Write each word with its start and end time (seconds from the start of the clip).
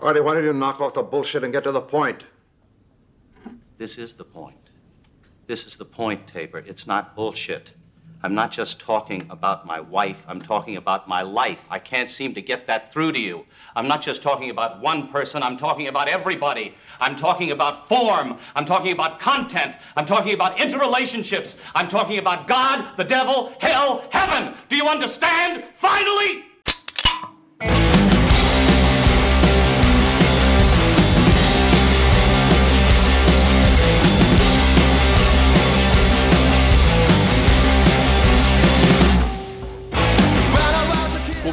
Artie, 0.00 0.20
why 0.20 0.34
don't 0.34 0.44
you 0.44 0.52
knock 0.52 0.80
off 0.80 0.94
the 0.94 1.02
bullshit 1.02 1.42
and 1.42 1.52
get 1.52 1.64
to 1.64 1.72
the 1.72 1.80
point? 1.80 2.24
This 3.78 3.98
is 3.98 4.14
the 4.14 4.24
point. 4.24 4.56
This 5.48 5.66
is 5.66 5.76
the 5.76 5.84
point, 5.84 6.26
Tabor. 6.28 6.58
It's 6.58 6.86
not 6.86 7.16
bullshit. 7.16 7.72
I'm 8.22 8.34
not 8.34 8.50
just 8.50 8.80
talking 8.80 9.26
about 9.30 9.64
my 9.64 9.80
wife, 9.80 10.24
I'm 10.26 10.42
talking 10.42 10.76
about 10.76 11.06
my 11.08 11.22
life. 11.22 11.64
I 11.70 11.78
can't 11.78 12.08
seem 12.08 12.34
to 12.34 12.42
get 12.42 12.66
that 12.66 12.92
through 12.92 13.12
to 13.12 13.20
you. 13.20 13.44
I'm 13.76 13.86
not 13.86 14.02
just 14.02 14.22
talking 14.22 14.50
about 14.50 14.80
one 14.80 15.08
person, 15.08 15.40
I'm 15.42 15.56
talking 15.56 15.86
about 15.86 16.08
everybody. 16.08 16.74
I'm 17.00 17.14
talking 17.14 17.52
about 17.52 17.86
form, 17.86 18.38
I'm 18.56 18.64
talking 18.64 18.90
about 18.90 19.20
content, 19.20 19.76
I'm 19.94 20.04
talking 20.04 20.34
about 20.34 20.56
interrelationships, 20.56 21.56
I'm 21.76 21.86
talking 21.86 22.18
about 22.18 22.48
God, 22.48 22.96
the 22.96 23.04
devil, 23.04 23.52
hell, 23.60 24.04
heaven. 24.10 24.54
Do 24.68 24.74
you 24.74 24.88
understand? 24.88 25.64
Finally! 25.76 26.47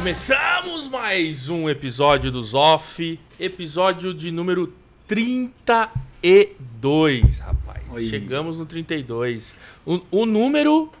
Começamos 0.06 0.86
mais 0.86 1.48
um 1.48 1.68
episódio 1.68 2.30
dos 2.30 2.54
Off, 2.54 3.18
episódio 3.40 4.14
de 4.14 4.30
número 4.30 4.72
32, 5.08 7.40
rapaz. 7.40 7.82
Oi. 7.90 8.06
Chegamos 8.06 8.56
no 8.56 8.64
32. 8.64 9.56
O, 9.84 10.00
o 10.12 10.24
número 10.24 10.92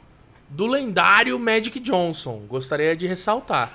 do 0.50 0.66
lendário 0.66 1.38
Magic 1.38 1.78
Johnson. 1.78 2.46
Gostaria 2.48 2.96
de 2.96 3.06
ressaltar. 3.06 3.72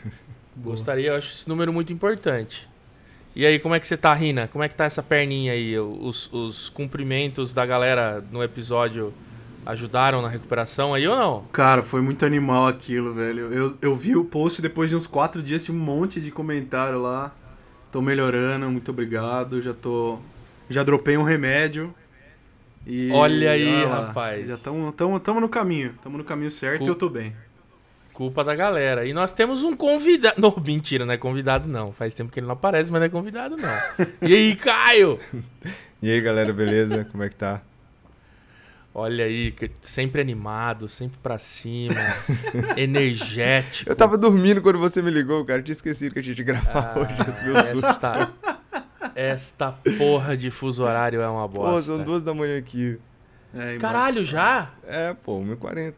Gostaria, 0.56 1.08
eu 1.08 1.16
acho 1.16 1.34
esse 1.34 1.46
número 1.46 1.70
muito 1.70 1.92
importante. 1.92 2.66
E 3.36 3.44
aí, 3.44 3.58
como 3.58 3.74
é 3.74 3.80
que 3.80 3.86
você 3.86 3.98
tá, 3.98 4.14
Rina? 4.14 4.48
Como 4.48 4.64
é 4.64 4.70
que 4.70 4.74
tá 4.74 4.86
essa 4.86 5.02
perninha 5.02 5.52
aí? 5.52 5.78
Os, 5.78 6.32
os 6.32 6.70
cumprimentos 6.70 7.52
da 7.52 7.66
galera 7.66 8.24
no 8.32 8.42
episódio 8.42 9.12
ajudaram 9.64 10.20
na 10.22 10.28
recuperação 10.28 10.94
aí 10.94 11.06
ou 11.06 11.16
não? 11.16 11.42
Cara, 11.52 11.82
foi 11.82 12.00
muito 12.00 12.24
animal 12.24 12.66
aquilo, 12.66 13.14
velho. 13.14 13.52
Eu, 13.52 13.76
eu 13.80 13.94
vi 13.94 14.16
o 14.16 14.24
post 14.24 14.60
depois 14.60 14.90
de 14.90 14.96
uns 14.96 15.06
quatro 15.06 15.42
dias, 15.42 15.64
tinha 15.64 15.76
um 15.76 15.80
monte 15.80 16.20
de 16.20 16.30
comentário 16.30 17.00
lá. 17.00 17.32
Tô 17.90 18.00
melhorando, 18.00 18.70
muito 18.70 18.90
obrigado. 18.90 19.60
Já 19.60 19.74
tô. 19.74 20.18
Já 20.68 20.82
dropei 20.82 21.16
um 21.16 21.22
remédio. 21.22 21.94
E, 22.86 23.10
Olha 23.12 23.52
aí, 23.52 23.84
lá, 23.84 24.06
rapaz. 24.06 24.46
Já 24.46 24.54
estamos 24.54 24.94
tamo, 24.94 25.20
tamo 25.20 25.40
no 25.40 25.48
caminho. 25.48 25.90
Estamos 25.90 26.18
no 26.18 26.24
caminho 26.24 26.50
certo 26.50 26.84
e 26.84 26.88
eu 26.88 26.94
tô 26.94 27.08
bem. 27.08 27.34
Culpa 28.12 28.42
da 28.44 28.54
galera. 28.54 29.06
E 29.06 29.12
nós 29.12 29.32
temos 29.32 29.62
um 29.62 29.74
convidado. 29.76 30.40
Não, 30.40 30.54
mentira, 30.64 31.04
não 31.04 31.14
é 31.14 31.16
convidado 31.16 31.68
não. 31.68 31.92
Faz 31.92 32.14
tempo 32.14 32.32
que 32.32 32.40
ele 32.40 32.46
não 32.46 32.54
aparece, 32.54 32.90
mas 32.90 33.00
não 33.00 33.06
é 33.06 33.10
convidado 33.10 33.56
não. 33.56 34.06
E 34.28 34.34
aí, 34.34 34.56
Caio? 34.56 35.18
E 36.02 36.10
aí, 36.10 36.20
galera, 36.20 36.52
beleza? 36.52 37.06
Como 37.12 37.22
é 37.22 37.28
que 37.28 37.36
tá? 37.36 37.62
Olha 38.94 39.24
aí, 39.24 39.50
que- 39.52 39.70
sempre 39.80 40.20
animado, 40.20 40.86
sempre 40.88 41.18
pra 41.22 41.38
cima, 41.38 41.94
energético. 42.76 43.90
Eu 43.90 43.96
tava 43.96 44.18
dormindo 44.18 44.60
quando 44.60 44.78
você 44.78 45.00
me 45.00 45.10
ligou, 45.10 45.44
cara. 45.44 45.60
Eu 45.60 45.64
tinha 45.64 45.72
esquecido 45.72 46.12
que 46.12 46.18
a 46.18 46.22
gente 46.22 46.38
ia 46.38 46.44
gravar 46.44 46.94
hoje. 46.98 47.72
Esta, 47.86 48.30
esta 49.14 49.72
porra 49.98 50.36
de 50.36 50.50
fuso 50.50 50.84
horário 50.84 51.20
é 51.20 51.28
uma 51.28 51.48
Pô, 51.48 51.60
bosta. 51.62 51.82
são 51.96 52.04
duas 52.04 52.22
da 52.22 52.34
manhã 52.34 52.58
aqui. 52.58 52.98
É, 53.54 53.76
Caralho, 53.78 54.24
já? 54.24 54.70
É, 54.86 55.14
pô, 55.14 55.40
1h40. 55.40 55.94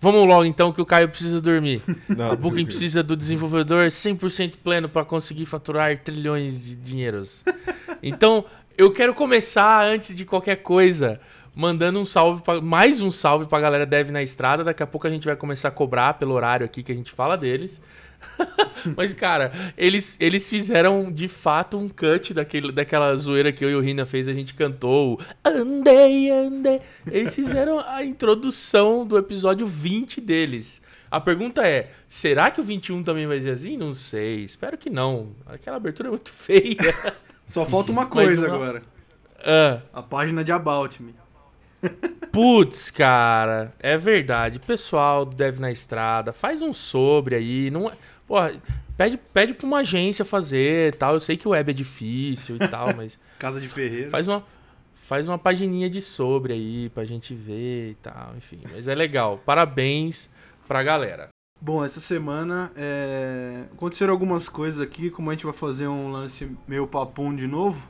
Vamos 0.00 0.26
logo 0.26 0.44
então 0.44 0.72
que 0.72 0.80
o 0.80 0.86
Caio 0.86 1.08
precisa 1.08 1.40
dormir. 1.40 1.80
Não, 2.08 2.32
A 2.32 2.36
Booking 2.36 2.64
precisa 2.66 3.02
do 3.04 3.16
desenvolvedor 3.16 3.86
100% 3.86 4.54
pleno 4.62 4.88
para 4.88 5.04
conseguir 5.04 5.46
faturar 5.46 5.96
trilhões 5.98 6.64
de 6.66 6.76
dinheiros. 6.76 7.42
Então, 8.04 8.44
eu 8.76 8.92
quero 8.92 9.14
começar 9.14 9.86
antes 9.86 10.16
de 10.16 10.24
qualquer 10.24 10.56
coisa, 10.56 11.20
mandando 11.54 11.98
um 12.00 12.04
salve, 12.04 12.42
pra, 12.42 12.60
mais 12.60 13.00
um 13.00 13.10
salve 13.10 13.46
pra 13.46 13.60
galera 13.60 13.86
Dev 13.86 14.10
na 14.10 14.22
Estrada. 14.22 14.64
Daqui 14.64 14.82
a 14.82 14.86
pouco 14.86 15.06
a 15.06 15.10
gente 15.10 15.24
vai 15.26 15.36
começar 15.36 15.68
a 15.68 15.72
cobrar 15.72 16.14
pelo 16.14 16.34
horário 16.34 16.64
aqui 16.64 16.82
que 16.82 16.92
a 16.92 16.94
gente 16.94 17.12
fala 17.12 17.36
deles. 17.36 17.80
Mas, 18.96 19.12
cara, 19.12 19.50
eles, 19.76 20.16
eles 20.20 20.48
fizeram 20.48 21.10
de 21.10 21.26
fato 21.26 21.76
um 21.76 21.88
cut 21.88 22.32
daquele, 22.32 22.70
daquela 22.70 23.16
zoeira 23.16 23.50
que 23.52 23.64
eu 23.64 23.70
e 23.70 23.74
o 23.74 23.80
Rina 23.80 24.06
fez. 24.06 24.28
A 24.28 24.32
gente 24.32 24.54
cantou 24.54 25.20
Andei, 25.44 26.30
andei. 26.30 26.80
Eles 27.10 27.34
fizeram 27.34 27.80
a 27.80 28.04
introdução 28.04 29.04
do 29.06 29.18
episódio 29.18 29.66
20 29.66 30.20
deles. 30.20 30.80
A 31.10 31.20
pergunta 31.20 31.66
é: 31.66 31.90
será 32.08 32.50
que 32.50 32.60
o 32.60 32.64
21 32.64 33.02
também 33.02 33.26
vai 33.26 33.40
ser 33.40 33.50
assim? 33.50 33.76
Não 33.76 33.92
sei. 33.92 34.44
Espero 34.44 34.78
que 34.78 34.88
não. 34.88 35.32
Aquela 35.46 35.76
abertura 35.76 36.08
é 36.08 36.10
muito 36.10 36.30
feia. 36.32 36.76
Só 37.44 37.66
falta 37.66 37.90
uma 37.92 38.06
coisa 38.06 38.46
uma- 38.46 38.54
agora. 38.54 38.82
Ah, 39.44 39.80
A 39.92 40.02
página 40.02 40.44
de 40.44 40.52
About 40.52 41.02
Me. 41.02 41.12
Putz, 42.30 42.90
cara, 42.90 43.74
é 43.78 43.96
verdade. 43.98 44.58
Pessoal 44.58 45.24
do 45.24 45.36
Dev 45.36 45.58
na 45.58 45.70
Estrada, 45.70 46.32
faz 46.32 46.62
um 46.62 46.72
sobre 46.72 47.34
aí. 47.34 47.70
Não 47.70 47.88
é- 47.88 47.92
Porra, 48.26 48.54
pede, 48.96 49.18
pede 49.34 49.52
pra 49.52 49.66
uma 49.66 49.78
agência 49.78 50.24
fazer 50.24 50.94
tal. 50.94 51.14
Eu 51.14 51.20
sei 51.20 51.36
que 51.36 51.46
o 51.46 51.50
web 51.50 51.70
é 51.70 51.74
difícil 51.74 52.56
e 52.56 52.68
tal, 52.68 52.94
mas 52.96 53.18
Casa 53.38 53.60
de 53.60 53.68
Ferreira. 53.68 54.08
faz 54.10 54.28
uma, 54.28 54.42
faz 54.94 55.28
uma 55.28 55.36
pagininha 55.38 55.90
de 55.90 56.00
sobre 56.00 56.54
aí 56.54 56.88
pra 56.90 57.04
gente 57.04 57.34
ver 57.34 57.90
e 57.90 57.94
tal. 57.96 58.32
Enfim, 58.36 58.60
mas 58.72 58.88
é 58.88 58.94
legal. 58.94 59.38
Parabéns 59.44 60.30
pra 60.66 60.82
galera. 60.82 61.28
Bom, 61.60 61.84
essa 61.84 62.00
semana 62.00 62.72
é, 62.74 63.64
aconteceram 63.72 64.12
algumas 64.12 64.48
coisas 64.48 64.80
aqui. 64.80 65.10
Como 65.10 65.28
a 65.30 65.34
gente 65.34 65.44
vai 65.44 65.54
fazer 65.54 65.86
um 65.88 66.10
lance 66.10 66.50
meio 66.66 66.86
papum 66.86 67.34
de 67.36 67.46
novo, 67.46 67.86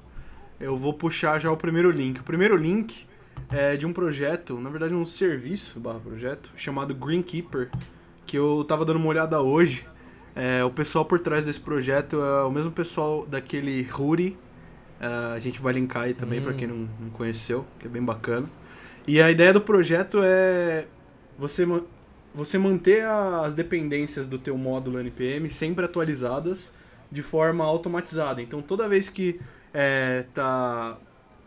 eu 0.59 0.77
vou 0.77 0.93
puxar 0.93 1.39
já 1.39 1.51
o 1.53 1.57
primeiro 1.57 1.91
link. 1.91 2.21
O 2.21 2.25
primeiro 2.25 2.57
link 2.57 3.07
é 3.51 3.77
de 3.77 3.87
um 3.87 3.93
projeto, 3.93 4.59
na 4.59 4.71
verdade 4.71 4.95
um 4.95 5.05
serviço 5.05 5.79
barra 5.79 6.01
projeto, 6.01 6.51
chamado 6.57 6.95
Greenkeeper, 6.95 7.71
que 8.27 8.37
eu 8.37 8.65
tava 8.67 8.85
dando 8.85 8.97
uma 8.97 9.09
olhada 9.09 9.41
hoje. 9.41 9.87
É, 10.35 10.65
o 10.65 10.71
pessoal 10.71 11.05
por 11.05 11.19
trás 11.19 11.45
desse 11.45 11.61
projeto 11.61 12.17
é 12.21 12.45
o 12.45 12.51
mesmo 12.51 12.73
pessoal 12.73 13.27
daquele 13.27 13.83
Ruri. 13.83 14.39
É, 14.99 15.07
a 15.35 15.39
gente 15.39 15.61
vai 15.61 15.75
linkar 15.75 16.05
aí 16.05 16.15
também 16.15 16.41
pra 16.41 16.55
quem 16.55 16.67
não, 16.67 16.89
não 16.99 17.11
conheceu, 17.11 17.67
que 17.79 17.87
é 17.87 17.91
bem 17.91 18.03
bacana. 18.03 18.49
E 19.07 19.21
a 19.21 19.31
ideia 19.31 19.53
do 19.53 19.61
projeto 19.61 20.21
é 20.23 20.87
você 21.39 21.67
você 22.35 22.57
manter 22.57 23.05
as 23.05 23.55
dependências 23.55 24.27
do 24.27 24.39
teu 24.39 24.57
módulo 24.57 24.99
NPM 24.99 25.51
sempre 25.51 25.85
atualizadas 25.85 26.73
de 27.11 27.23
forma 27.23 27.63
automatizada. 27.63 28.41
Então 28.41 28.63
toda 28.63 28.89
vez 28.89 29.11
que 29.11 29.39
é, 29.75 30.25
tá, 30.33 30.97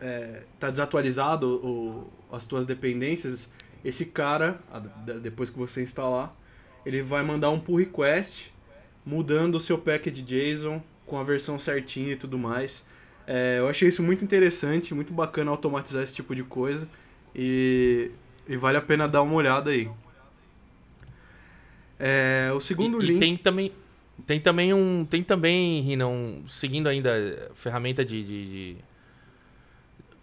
é, 0.00 0.42
tá 0.60 0.70
desatualizado 0.70 1.46
o- 1.48 2.12
as 2.34 2.46
tuas 2.46 2.66
dependências, 2.66 3.48
esse 3.84 4.06
cara, 4.06 4.58
a- 4.72 4.78
de- 4.80 5.20
depois 5.20 5.48
que 5.50 5.58
você 5.58 5.82
instalar, 5.82 6.30
ele 6.84 7.02
vai 7.02 7.22
mandar 7.22 7.50
um 7.50 7.58
pull 7.58 7.76
request 7.76 8.52
mudando 9.04 9.54
o 9.56 9.60
seu 9.60 9.78
package 9.78 10.22
JSON 10.22 10.82
com 11.06 11.18
a 11.18 11.22
versão 11.24 11.58
certinha 11.58 12.12
e 12.12 12.16
tudo 12.16 12.36
mais. 12.38 12.84
É, 13.26 13.56
eu 13.58 13.68
achei 13.68 13.88
isso 13.88 14.02
muito 14.02 14.24
interessante, 14.24 14.94
muito 14.94 15.12
bacana 15.12 15.50
automatizar 15.50 16.02
esse 16.02 16.14
tipo 16.14 16.34
de 16.34 16.42
coisa 16.44 16.88
e, 17.34 18.10
e 18.48 18.56
vale 18.56 18.76
a 18.78 18.82
pena 18.82 19.08
dar 19.08 19.22
uma 19.22 19.34
olhada 19.34 19.70
aí. 19.70 19.88
É, 21.98 22.50
o 22.54 22.60
segundo 22.60 23.00
e, 23.00 23.04
e 23.04 23.08
link. 23.08 23.20
tem 23.20 23.36
também. 23.36 23.72
Tem 24.26 24.40
também 24.40 24.72
um. 24.74 25.04
Tem 25.04 25.22
também, 25.22 25.80
Rina, 25.80 26.06
um, 26.06 26.42
seguindo 26.46 26.88
ainda 26.88 27.50
ferramenta 27.54 28.04
de. 28.04 28.22
de- 28.22 28.46
de- 28.74 28.76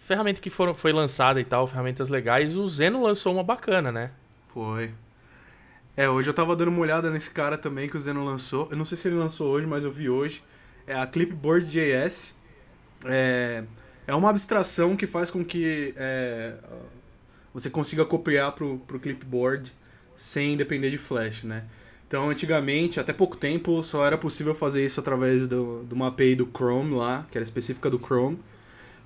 ferramenta 0.06 0.41
que 0.41 0.50
foram, 0.50 0.75
foi 0.75 0.91
lançada 0.91 1.40
e 1.40 1.46
tal, 1.46 1.66
ferramentas 1.68 2.09
legais. 2.09 2.56
O 2.56 2.68
Zeno 2.68 3.02
lançou 3.02 3.34
uma 3.34 3.44
bacana, 3.44 3.91
né? 3.91 4.12
Foi. 4.47 4.91
É, 5.96 6.09
hoje 6.09 6.30
eu 6.30 6.34
tava 6.34 6.56
dando 6.56 6.69
uma 6.69 6.80
olhada 6.80 7.09
nesse 7.09 7.30
cara 7.30 7.58
também 7.58 7.88
que 7.88 7.96
o 7.96 8.00
Zeno 8.00 8.24
lançou. 8.25 8.68
Eu 8.69 8.78
não 8.78 8.86
sei 8.86 8.97
se 8.97 9.08
ele 9.08 9.16
lançou 9.16 9.52
hoje, 9.52 9.66
mas 9.66 9.84
eu 9.84 9.91
vi 9.91 10.09
hoje. 10.09 10.44
É 10.86 10.96
a 10.96 11.08
Clipboard.js. 11.08 12.34
É, 13.05 13.64
é 14.05 14.16
uma 14.16 14.29
abstração 14.29 14.96
que 14.96 15.08
faz 15.08 15.32
com 15.32 15.44
que 15.44 15.94
é, 15.96 16.56
você 17.53 17.70
consiga 17.70 18.06
copiar 18.06 18.52
pro, 18.53 18.79
pro 18.79 18.99
clipboard 18.99 19.72
sem 20.16 20.58
depender 20.58 20.90
de 20.90 20.97
flash, 20.97 21.44
né? 21.44 21.64
Então, 22.08 22.29
antigamente, 22.29 22.99
até 22.99 23.11
pouco 23.11 23.35
tempo, 23.35 23.82
só 23.82 24.06
era 24.06 24.17
possível 24.17 24.53
fazer 24.53 24.85
isso 24.85 24.99
através 24.99 25.47
do, 25.47 25.84
de 25.88 25.94
uma 25.94 26.08
API 26.08 26.35
do 26.35 26.46
Chrome 26.46 26.94
lá, 26.94 27.26
que 27.32 27.38
era 27.38 27.44
específica 27.44 27.90
do 27.90 27.97
Chrome. 27.97 28.38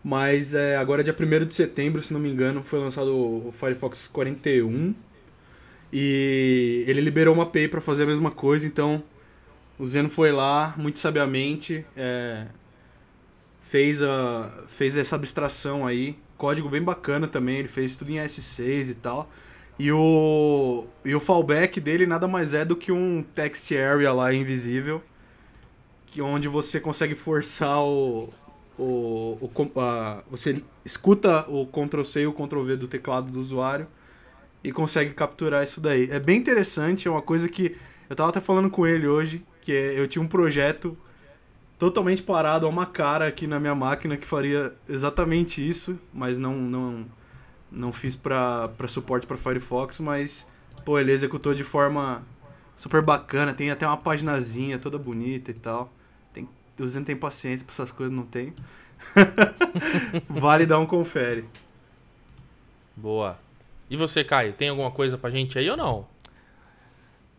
Mas 0.07 0.53
é, 0.53 0.77
agora, 0.77 1.03
dia 1.03 1.13
1 1.13 1.45
de 1.47 1.53
setembro, 1.53 2.01
se 2.01 2.13
não 2.13 2.19
me 2.21 2.29
engano, 2.29 2.63
foi 2.63 2.79
lançado 2.79 3.13
o 3.13 3.51
Firefox 3.51 4.07
41. 4.07 4.95
E 5.91 6.85
ele 6.87 7.01
liberou 7.01 7.33
uma 7.33 7.43
API 7.43 7.67
para 7.67 7.81
fazer 7.81 8.03
a 8.03 8.05
mesma 8.05 8.31
coisa, 8.31 8.65
então 8.65 9.03
o 9.77 9.85
Zeno 9.85 10.09
foi 10.09 10.31
lá, 10.31 10.73
muito 10.77 10.97
sabiamente, 10.97 11.85
é, 11.93 12.47
fez, 13.59 14.01
a, 14.01 14.49
fez 14.69 14.95
essa 14.95 15.17
abstração 15.17 15.85
aí. 15.85 16.17
Código 16.37 16.69
bem 16.69 16.81
bacana 16.81 17.27
também, 17.27 17.57
ele 17.57 17.67
fez 17.67 17.97
tudo 17.97 18.09
em 18.09 18.15
S6 18.15 18.91
e 18.91 18.93
tal. 18.93 19.29
E 19.77 19.91
o, 19.91 20.85
e 21.03 21.13
o 21.15 21.19
fallback 21.19 21.81
dele 21.81 22.05
nada 22.05 22.29
mais 22.29 22.53
é 22.53 22.63
do 22.63 22.77
que 22.77 22.93
um 22.93 23.21
text 23.35 23.69
area 23.73 24.13
lá 24.13 24.33
invisível. 24.33 25.03
que 26.05 26.21
onde 26.21 26.47
você 26.47 26.79
consegue 26.79 27.13
forçar 27.13 27.83
o, 27.83 28.29
o, 28.77 29.37
o 29.41 29.79
a- 29.79 30.23
você 30.29 30.63
escuta 30.85 31.45
o 31.49 31.65
Ctrl 31.67 32.03
C 32.03 32.21
e 32.21 32.27
o 32.27 32.33
Ctrl 32.33 32.63
V 32.63 32.75
do 32.77 32.87
teclado 32.87 33.31
do 33.31 33.39
usuário 33.39 33.87
e 34.63 34.71
consegue 34.71 35.13
capturar 35.13 35.63
isso 35.63 35.79
daí. 35.81 36.09
É 36.11 36.19
bem 36.19 36.37
interessante, 36.37 37.07
é 37.07 37.11
uma 37.11 37.21
coisa 37.21 37.47
que 37.49 37.75
eu 38.09 38.15
tava 38.15 38.29
até 38.29 38.39
falando 38.39 38.69
com 38.69 38.85
ele 38.85 39.07
hoje, 39.07 39.43
que 39.61 39.71
é- 39.71 39.99
eu 39.99 40.07
tinha 40.07 40.21
um 40.21 40.27
projeto 40.27 40.97
totalmente 41.77 42.23
parado 42.23 42.65
a 42.65 42.69
uma 42.69 42.85
cara 42.85 43.27
aqui 43.27 43.45
na 43.47 43.59
minha 43.59 43.75
máquina 43.75 44.17
que 44.17 44.25
faria 44.25 44.73
exatamente 44.89 45.67
isso, 45.67 45.97
mas 46.13 46.39
não 46.39 46.55
não 46.55 47.05
não 47.69 47.91
fiz 47.91 48.15
pra 48.15 48.69
suporte 48.87 49.27
pra 49.27 49.35
Firefox, 49.37 49.99
mas 49.99 50.47
pô, 50.85 50.97
ele 50.97 51.11
executou 51.11 51.53
de 51.53 51.63
forma 51.65 52.23
super 52.77 53.01
bacana, 53.03 53.53
tem 53.53 53.69
até 53.69 53.85
uma 53.85 53.97
paginazinha 53.97 54.79
toda 54.79 54.97
bonita 54.97 55.51
e 55.51 55.53
tal. 55.53 55.91
Tem, 56.77 56.85
o 56.85 56.89
Zen 56.89 57.03
tem 57.03 57.15
paciência 57.15 57.65
pra 57.65 57.73
essas 57.73 57.91
coisas, 57.91 58.15
não 58.15 58.23
tem. 58.23 58.53
vale 60.29 60.65
dar 60.65 60.79
um 60.79 60.85
confere. 60.85 61.45
Boa. 62.95 63.37
E 63.89 63.97
você, 63.97 64.23
Caio, 64.23 64.53
tem 64.53 64.69
alguma 64.69 64.91
coisa 64.91 65.17
pra 65.17 65.29
gente 65.29 65.57
aí 65.57 65.69
ou 65.69 65.77
não? 65.77 66.07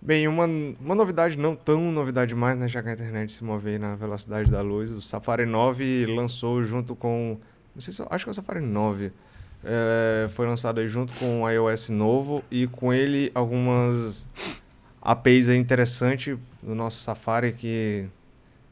Bem, 0.00 0.28
uma, 0.28 0.44
uma 0.46 0.94
novidade 0.94 1.36
não 1.36 1.56
tão 1.56 1.90
novidade 1.92 2.34
mais, 2.34 2.56
né? 2.56 2.68
Já 2.68 2.82
que 2.82 2.88
a 2.88 2.92
internet 2.92 3.32
se 3.32 3.42
move 3.42 3.68
aí 3.70 3.78
na 3.78 3.96
velocidade 3.96 4.50
da 4.50 4.60
luz. 4.60 4.90
O 4.92 5.00
Safari 5.00 5.44
9 5.44 6.06
lançou 6.06 6.62
junto 6.62 6.94
com. 6.94 7.38
Não 7.74 7.80
sei 7.82 7.92
se. 7.92 8.00
eu- 8.00 8.06
Acho 8.10 8.24
que 8.24 8.30
é 8.30 8.32
o 8.32 8.34
Safari 8.34 8.60
9. 8.60 9.12
É, 9.64 10.28
foi 10.30 10.46
lançado 10.46 10.78
aí 10.78 10.86
junto 10.86 11.12
com 11.14 11.42
o 11.42 11.50
iOS 11.50 11.88
novo 11.88 12.44
e 12.48 12.68
com 12.68 12.92
ele 12.92 13.30
algumas 13.34 14.28
APIs 15.02 15.48
aí 15.48 15.56
interessantes 15.58 16.38
no 16.62 16.76
nosso 16.76 16.98
Safari 17.00 17.52
que 17.52 18.08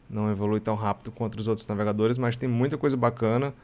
não 0.09 0.31
evolui 0.31 0.61
tão 0.61 0.75
rápido 0.75 1.11
quanto 1.11 1.39
os 1.39 1.47
outros 1.47 1.67
navegadores, 1.67 2.19
mas 2.19 2.37
tem 2.37 2.49
muita 2.49 2.77
coisa 2.77 2.97
bacana. 2.97 3.55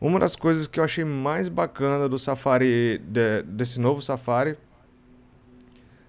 Uma 0.00 0.18
das 0.18 0.36
coisas 0.36 0.66
que 0.66 0.78
eu 0.78 0.84
achei 0.84 1.04
mais 1.04 1.48
bacana 1.48 2.08
do 2.08 2.18
Safari, 2.18 2.98
de- 2.98 3.42
desse 3.42 3.80
novo 3.80 4.02
Safari, 4.02 4.56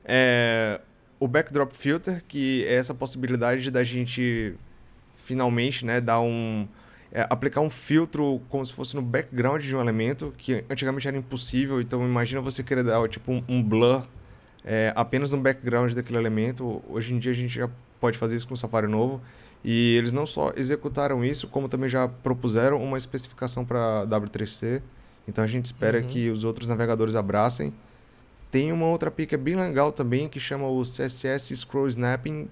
é 0.03 0.81
o 1.19 1.27
Backdrop 1.27 1.71
Filter, 1.73 2.23
que 2.27 2.65
é 2.67 2.75
essa 2.75 2.94
possibilidade 2.94 3.71
da 3.71 3.83
gente 3.83 4.56
finalmente 5.17 5.85
né, 5.85 6.00
dar 6.00 6.19
um, 6.19 6.67
é, 7.12 7.25
aplicar 7.29 7.62
um 7.62 7.69
filtro 7.69 8.41
como 8.50 8.65
se 8.65 8.73
fosse 8.73 8.95
no 8.95 9.01
background 9.01 9.63
de 9.63 9.75
um 9.75 9.79
elemento, 9.79 10.33
que 10.38 10.63
antigamente 10.69 11.07
era 11.07 11.17
impossível. 11.17 11.81
Então 11.81 12.06
imagina 12.06 12.41
você 12.41 12.62
querer 12.62 12.83
dar 12.83 13.07
tipo 13.07 13.31
um, 13.31 13.44
um 13.47 13.63
blur 13.63 14.06
é, 14.63 14.91
apenas 14.95 15.31
no 15.31 15.38
background 15.38 15.94
daquele 15.94 16.19
elemento. 16.19 16.83
Hoje 16.88 17.13
em 17.13 17.17
dia 17.17 17.31
a 17.31 17.35
gente 17.35 17.56
já 17.56 17.69
pode 18.00 18.17
fazer 18.17 18.35
isso 18.35 18.47
com 18.47 18.53
o 18.53 18.57
Safari 18.57 18.88
novo. 18.88 19.21
E 19.63 19.95
eles 19.95 20.11
não 20.11 20.25
só 20.25 20.51
executaram 20.55 21.23
isso, 21.25 21.47
como 21.47 21.67
também 21.67 21.89
já 21.89 22.07
propuseram 22.07 22.81
uma 22.83 22.97
especificação 22.97 23.65
para 23.65 24.05
W3C. 24.07 24.81
Então 25.27 25.43
a 25.43 25.47
gente 25.47 25.65
espera 25.65 25.99
Uhum. 25.99 26.07
que 26.07 26.29
os 26.29 26.43
outros 26.43 26.69
navegadores 26.69 27.15
abracem. 27.15 27.73
Tem 28.51 28.71
uma 28.71 28.85
outra 28.87 29.09
pica 29.09 29.37
bem 29.37 29.55
legal 29.55 29.91
também 29.91 30.29
que 30.29 30.39
chama 30.39 30.67
o 30.69 30.81
CSS 30.83 31.55
Scroll 31.55 31.87
Snapping, 31.87 32.47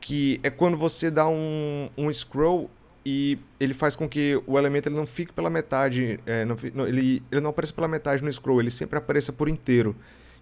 que 0.00 0.38
é 0.42 0.50
quando 0.50 0.76
você 0.76 1.10
dá 1.10 1.26
um, 1.26 1.88
um 1.96 2.12
scroll 2.12 2.70
e 3.06 3.38
ele 3.58 3.72
faz 3.74 3.96
com 3.96 4.08
que 4.08 4.40
o 4.46 4.58
elemento 4.58 4.88
ele 4.88 4.96
não 4.96 5.06
fique 5.06 5.32
pela 5.32 5.48
metade, 5.50 6.20
é, 6.26 6.44
não 6.44 6.56
ele, 6.86 7.22
ele 7.32 7.40
não 7.40 7.50
apareça 7.50 7.72
pela 7.72 7.88
metade 7.88 8.22
no 8.22 8.32
scroll, 8.32 8.60
ele 8.60 8.70
sempre 8.70 8.98
apareça 8.98 9.32
por 9.32 9.48
inteiro. 9.48 9.96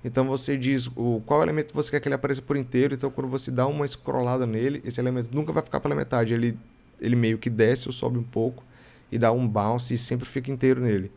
Então 0.05 0.27
você 0.27 0.57
diz 0.57 0.89
o, 0.97 1.23
qual 1.25 1.43
elemento 1.43 1.73
você 1.73 1.91
quer 1.91 2.01
que 2.01 2.09
ele 2.09 2.15
apareça 2.15 2.43
por 2.43 2.57
inteiro, 2.57 2.95
então 2.95 3.11
quando 3.11 3.29
você 3.29 3.51
dá 3.51 3.67
uma 3.67 3.87
scrollada 3.87 4.47
nele, 4.47 4.83
esse 4.85 5.01
elemento 5.01 5.31
nunca 5.33 5.53
vai 5.53 5.63
ficar 5.63 5.81
pela 5.81 5.95
metade, 5.95 6.35
ele, 6.35 6.59
ele 7.01 7.15
meio 7.15 7.39
que 7.39 7.49
desce 7.49 7.89
ou 7.89 7.93
sobe 7.93 8.19
um 8.19 8.23
pouco 8.23 8.65
e 9.11 9.19
dá 9.19 9.31
um 9.31 9.47
bounce 9.47 9.95
e 9.95 9.99
sempre 9.99 10.27
fica 10.27 10.51
inteiro 10.51 10.81
nele. 10.81 11.13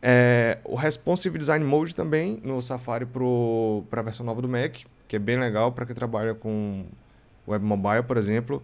É, 0.00 0.58
o 0.64 0.76
Responsive 0.76 1.36
Design 1.36 1.64
Mode 1.64 1.94
também 1.94 2.40
no 2.44 2.62
Safari 2.62 3.06
para 3.90 4.00
a 4.00 4.04
versão 4.04 4.24
nova 4.24 4.40
do 4.40 4.48
Mac, 4.48 4.76
que 5.08 5.16
é 5.16 5.18
bem 5.18 5.38
legal 5.38 5.72
para 5.72 5.84
quem 5.84 5.94
trabalha 5.94 6.34
com 6.34 6.86
web 7.46 7.64
mobile, 7.64 8.02
por 8.02 8.16
exemplo. 8.16 8.62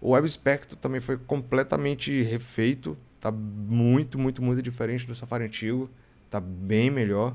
O 0.00 0.10
Web 0.10 0.28
Spectrum 0.28 0.78
também 0.78 1.00
foi 1.00 1.16
completamente 1.16 2.22
refeito, 2.22 2.96
tá 3.20 3.30
muito, 3.30 4.18
muito, 4.18 4.42
muito 4.42 4.62
diferente 4.62 5.06
do 5.06 5.14
Safari 5.14 5.44
antigo, 5.44 5.90
tá 6.30 6.40
bem 6.40 6.90
melhor. 6.90 7.34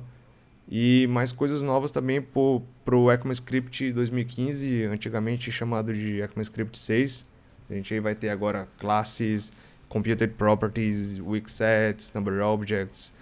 E 0.67 1.07
mais 1.07 1.31
coisas 1.31 1.61
novas 1.61 1.91
também 1.91 2.21
para 2.21 2.95
o 2.95 3.11
ECMAScript 3.11 3.91
2015, 3.91 4.85
antigamente 4.85 5.51
chamado 5.51 5.93
de 5.93 6.21
ECMAScript 6.21 6.77
6. 6.77 7.27
A 7.69 7.73
gente 7.73 7.93
aí 7.93 7.99
vai 7.99 8.15
ter 8.15 8.29
agora 8.29 8.67
classes, 8.79 9.51
computed 9.89 10.33
properties, 10.33 11.19
weak 11.19 11.51
sets, 11.51 12.11
number 12.13 12.41
objects, 12.41 13.13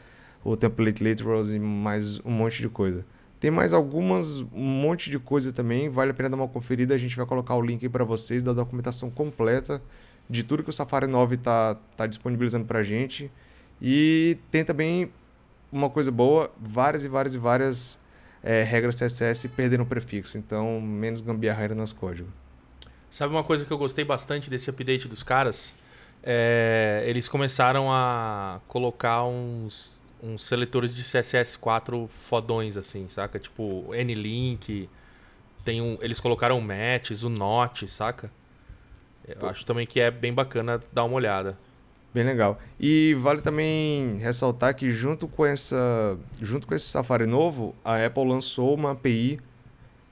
o 0.44 0.56
template 0.56 1.04
literals 1.04 1.50
e 1.50 1.60
mais 1.60 2.20
um 2.22 2.32
monte 2.32 2.62
de 2.62 2.70
coisa. 2.70 3.06
Tem 3.40 3.50
mais 3.50 3.74
algumas, 3.74 4.40
um 4.54 4.82
monte 4.82 5.10
de 5.10 5.18
coisa 5.18 5.52
também, 5.52 5.90
vale 5.90 6.12
a 6.12 6.14
pena 6.14 6.30
dar 6.30 6.38
uma 6.38 6.48
conferida, 6.48 6.94
a 6.94 6.98
gente 6.98 7.18
vai 7.18 7.26
colocar 7.26 7.56
o 7.56 7.62
link 7.62 7.90
para 7.90 8.04
vocês 8.04 8.44
da 8.44 8.54
documentação 8.54 9.10
completa 9.10 9.82
de 10.30 10.44
tudo 10.44 10.64
que 10.64 10.70
o 10.70 10.74
Safari 10.74 11.08
9 11.08 11.36
está 11.36 11.76
tá 11.98 12.08
disponibilizando 12.08 12.66
para 12.66 12.80
a 12.80 12.84
gente. 12.84 13.32
E 13.82 14.38
tem 14.52 14.64
também 14.64 15.12
uma 15.72 15.90
coisa 15.90 16.12
boa, 16.12 16.52
várias 16.60 17.04
e 17.06 17.08
várias 17.08 17.34
e 17.34 17.38
várias 17.38 18.00
é, 18.44 18.62
regras 18.64 18.96
CSS 18.96 19.48
perderam 19.50 19.86
prefixo, 19.86 20.38
então 20.38 20.82
menos 20.82 21.22
gambiarra 21.22 21.70
no 21.70 21.76
nosso 21.76 21.96
código. 21.96 22.30
Sabe 23.10 23.34
uma 23.34 23.44
coisa 23.44 23.66
que 23.66 23.72
eu 23.72 23.78
gostei 23.78 24.06
bastante 24.06 24.50
desse 24.50 24.70
update 24.70 25.08
dos 25.08 25.22
caras? 25.22 25.74
É, 26.24 27.04
eles 27.06 27.28
começaram 27.28 27.92
a 27.92 28.62
colocar 28.68 29.26
uns, 29.26 30.02
uns 30.22 30.44
seletores 30.44 30.94
de 30.94 31.04
CSS4 31.04 32.08
fodões, 32.08 32.78
assim, 32.78 33.08
saca? 33.10 33.40
Tipo, 33.40 33.92
Nlink, 33.94 34.90
tem 35.66 35.82
um, 35.82 35.98
eles 36.02 36.20
colocaram 36.20 36.58
o 36.58 36.62
Matches, 36.62 37.24
o 37.24 37.30
Not, 37.30 37.88
saca? 37.88 38.32
Eu 39.28 39.48
acho 39.48 39.66
também 39.66 39.86
que 39.86 40.00
é 40.00 40.10
bem 40.10 40.34
bacana 40.34 40.80
dar 40.92 41.04
uma 41.04 41.16
olhada. 41.16 41.58
Bem 42.14 42.26
legal. 42.26 42.60
E 42.78 43.14
vale 43.14 43.42
também 43.42 44.18
ressaltar 44.18 44.76
que 44.76 44.92
junto 44.92 45.30
com 45.30 45.46
essa, 45.46 46.18
junto 46.42 46.68
com 46.68 46.76
esse 46.76 46.86
Safari 46.86 47.26
novo, 47.26 47.74
a 47.86 48.06
Apple 48.06 48.28
lançou 48.28 48.74
uma 48.76 48.92
API 48.92 49.40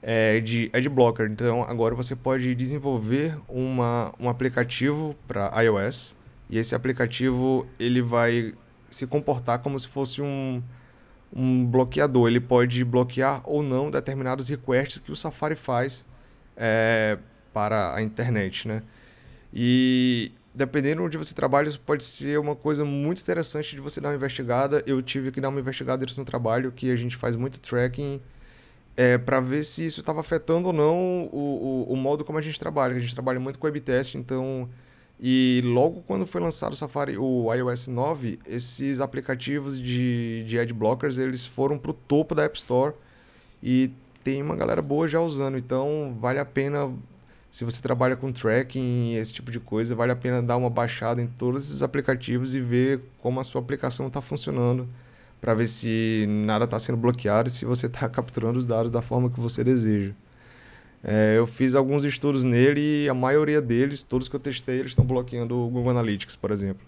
é, 0.02 0.40
de 0.40 0.70
Adblocker. 0.72 1.30
Então 1.30 1.62
agora 1.62 1.94
você 1.94 2.16
pode 2.16 2.54
desenvolver 2.54 3.36
uma, 3.46 4.12
um 4.18 4.30
aplicativo 4.30 5.14
para 5.28 5.52
iOS 5.62 6.16
e 6.48 6.56
esse 6.56 6.74
aplicativo 6.74 7.66
ele 7.78 8.00
vai 8.00 8.54
se 8.90 9.06
comportar 9.06 9.58
como 9.58 9.78
se 9.78 9.86
fosse 9.86 10.22
um, 10.22 10.62
um 11.30 11.66
bloqueador. 11.66 12.28
Ele 12.28 12.40
pode 12.40 12.82
bloquear 12.82 13.42
ou 13.44 13.62
não 13.62 13.90
determinados 13.90 14.48
requests 14.48 15.00
que 15.00 15.12
o 15.12 15.16
Safari 15.16 15.54
faz 15.54 16.06
é, 16.56 17.18
para 17.52 17.94
a 17.94 18.02
internet, 18.02 18.66
né? 18.66 18.82
E 19.52 20.32
dependendo 20.60 21.02
onde 21.02 21.16
você 21.16 21.34
trabalha, 21.34 21.68
isso 21.68 21.80
pode 21.80 22.04
ser 22.04 22.38
uma 22.38 22.54
coisa 22.54 22.84
muito 22.84 23.22
interessante 23.22 23.74
de 23.74 23.80
você 23.80 23.98
dar 23.98 24.10
uma 24.10 24.14
investigada. 24.14 24.82
Eu 24.86 25.00
tive 25.00 25.32
que 25.32 25.40
dar 25.40 25.48
uma 25.48 25.58
investigada 25.58 26.04
nisso 26.04 26.20
no 26.20 26.26
trabalho, 26.26 26.70
que 26.70 26.90
a 26.90 26.96
gente 26.96 27.16
faz 27.16 27.34
muito 27.34 27.58
tracking 27.58 28.20
é, 28.94 29.16
para 29.16 29.40
ver 29.40 29.64
se 29.64 29.86
isso 29.86 30.00
estava 30.00 30.20
afetando 30.20 30.66
ou 30.66 30.74
não 30.74 31.30
o, 31.32 31.86
o, 31.88 31.92
o 31.94 31.96
modo 31.96 32.26
como 32.26 32.38
a 32.38 32.42
gente 32.42 32.60
trabalha. 32.60 32.94
A 32.94 33.00
gente 33.00 33.14
trabalha 33.14 33.40
muito 33.40 33.58
com 33.58 33.66
web 33.66 33.80
test, 33.80 34.16
então. 34.16 34.68
E 35.18 35.62
logo 35.64 36.02
quando 36.02 36.26
foi 36.26 36.42
lançado 36.42 36.74
o 36.74 36.76
Safari, 36.76 37.16
o 37.16 37.52
iOS 37.54 37.88
9, 37.88 38.38
esses 38.46 39.00
aplicativos 39.00 39.80
de, 39.80 40.44
de 40.44 40.58
ad 40.58 40.72
blockers 40.74 41.16
eles 41.16 41.46
foram 41.46 41.78
para 41.78 41.90
o 41.90 41.94
topo 41.94 42.34
da 42.34 42.44
App 42.44 42.56
Store 42.56 42.94
e 43.62 43.90
tem 44.22 44.42
uma 44.42 44.56
galera 44.56 44.82
boa 44.82 45.08
já 45.08 45.20
usando. 45.22 45.56
Então 45.56 46.14
vale 46.20 46.38
a 46.38 46.44
pena 46.44 46.92
se 47.50 47.64
você 47.64 47.82
trabalha 47.82 48.16
com 48.16 48.30
tracking 48.30 49.12
e 49.12 49.16
esse 49.16 49.32
tipo 49.32 49.50
de 49.50 49.58
coisa, 49.58 49.94
vale 49.94 50.12
a 50.12 50.16
pena 50.16 50.40
dar 50.40 50.56
uma 50.56 50.70
baixada 50.70 51.20
em 51.20 51.26
todos 51.26 51.64
esses 51.64 51.82
aplicativos 51.82 52.54
e 52.54 52.60
ver 52.60 53.00
como 53.18 53.40
a 53.40 53.44
sua 53.44 53.60
aplicação 53.60 54.06
está 54.06 54.22
funcionando, 54.22 54.88
para 55.40 55.52
ver 55.54 55.66
se 55.66 56.26
nada 56.28 56.64
está 56.64 56.78
sendo 56.78 56.96
bloqueado 56.96 57.48
e 57.48 57.52
se 57.52 57.64
você 57.64 57.86
está 57.86 58.06
capturando 58.10 58.58
os 58.58 58.66
dados 58.66 58.90
da 58.90 59.02
forma 59.02 59.28
que 59.30 59.40
você 59.40 59.64
deseja. 59.64 60.12
É, 61.02 61.34
eu 61.36 61.46
fiz 61.46 61.74
alguns 61.74 62.04
estudos 62.04 62.44
nele 62.44 63.04
e 63.04 63.08
a 63.08 63.14
maioria 63.14 63.60
deles, 63.60 64.02
todos 64.02 64.28
que 64.28 64.36
eu 64.36 64.40
testei, 64.40 64.78
eles 64.78 64.92
estão 64.92 65.04
bloqueando 65.04 65.56
o 65.58 65.68
Google 65.68 65.90
Analytics, 65.90 66.36
por 66.36 66.50
exemplo. 66.50 66.86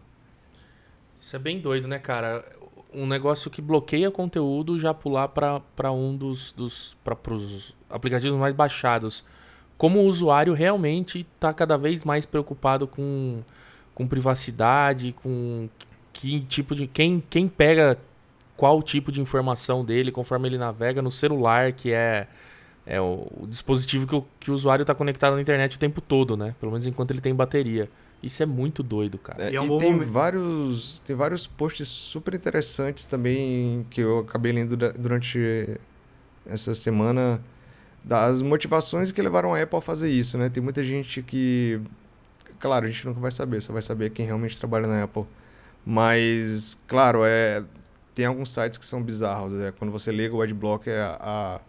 Isso 1.21 1.35
é 1.35 1.39
bem 1.39 1.61
doido, 1.61 1.89
né, 1.89 1.99
cara? 1.99 2.45
Um 2.93 3.07
negócio 3.07 3.51
que 3.51 3.63
bloqueia 3.63 4.11
conteúdo 4.11 4.79
já 4.79 4.93
pular 4.93 5.29
para 5.29 5.93
um 5.93 6.15
dos, 6.15 6.53
dos 6.53 6.97
para 7.03 7.35
os 7.35 7.75
aplicativos 7.89 8.39
mais 8.39 8.55
baixados. 8.55 9.25
Como 9.79 10.01
o 10.01 10.07
usuário 10.07 10.53
realmente 10.53 11.21
está 11.35 11.53
cada 11.53 11.77
vez 11.77 12.05
mais 12.05 12.25
preocupado 12.25 12.87
com, 12.87 13.41
com 13.95 14.07
privacidade, 14.07 15.13
com 15.13 15.69
que 16.13 16.41
tipo 16.41 16.75
de 16.75 16.87
quem, 16.87 17.23
quem 17.29 17.49
pega 17.49 17.99
qual 18.57 18.83
tipo 18.83 19.11
de 19.11 19.21
informação 19.21 19.85
dele 19.85 20.13
conforme 20.13 20.49
ele 20.49 20.59
navega 20.59 21.03
no 21.03 21.11
celular, 21.11 21.73
que 21.73 21.93
é 21.93 22.29
é 22.85 23.01
o, 23.01 23.29
o 23.41 23.47
dispositivo 23.47 24.07
que 24.07 24.15
o, 24.15 24.25
que 24.41 24.51
o 24.51 24.55
usuário 24.55 24.83
está 24.83 24.95
conectado 24.95 25.35
na 25.35 25.41
internet 25.41 25.77
o 25.77 25.79
tempo 25.79 26.01
todo, 26.01 26.37
né? 26.37 26.55
Pelo 26.59 26.73
menos 26.73 26.87
enquanto 26.87 27.13
ele 27.13 27.21
tem 27.21 27.35
bateria. 27.35 27.89
Isso 28.23 28.43
é 28.43 28.47
muito 28.47 28.83
doido, 28.83 29.19
cara. 29.19 29.45
É, 29.45 29.53
E 29.53 29.57
é 29.57 29.61
um 29.61 29.77
e 29.77 29.79
tem 29.81 29.99
vários, 29.99 31.01
tem 31.01 31.15
vários 31.15 31.47
posts 31.47 31.89
super 31.89 32.35
interessantes 32.35 33.05
também 33.05 33.87
que 33.91 34.01
eu 34.01 34.21
acabei 34.21 34.53
lendo 34.53 34.77
durante 34.77 35.79
essa 36.47 36.75
semana 36.75 37.43
das 38.05 38.43
motivações 38.43 39.13
que 39.13 39.23
levaram 39.23 39.55
a 39.55 39.63
Apple 39.63 39.79
a 39.79 39.81
fazer 39.83 40.11
isso, 40.11 40.39
né? 40.39 40.49
Tem 40.49 40.63
muita 40.63 40.85
gente 40.85 41.23
que, 41.23 41.81
claro, 42.61 42.87
a 42.87 42.91
gente 42.91 43.07
nunca 43.07 43.21
vai 43.21 43.33
saber, 43.33 43.61
só 43.63 43.73
vai 43.73 43.83
saber 43.83 44.11
quem 44.11 44.27
realmente 44.27 44.59
trabalha 44.59 44.87
na 44.89 45.05
Apple. 45.05 45.25
Mas, 45.87 46.79
claro, 46.89 47.25
é 47.25 47.65
tem 48.15 48.27
alguns 48.27 48.53
sites 48.53 48.79
que 48.79 48.87
são 48.87 49.03
bizarros. 49.03 49.61
É, 49.63 49.73
quando 49.73 49.91
você 49.93 50.13
liga 50.13 50.35
o 50.35 50.43
Adblocker, 50.43 50.95
a, 50.99 51.57
a- 51.57 51.61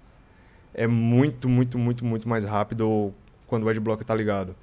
é 0.73 0.87
muito, 0.87 1.49
muito, 1.49 1.77
muito, 1.77 2.05
muito 2.05 2.27
mais 2.29 2.45
rápido 2.45 3.13
quando 3.47 3.63
o 3.65 3.69
Adblocker 3.69 4.05
tá 4.05 4.15
ligado. 4.15 4.55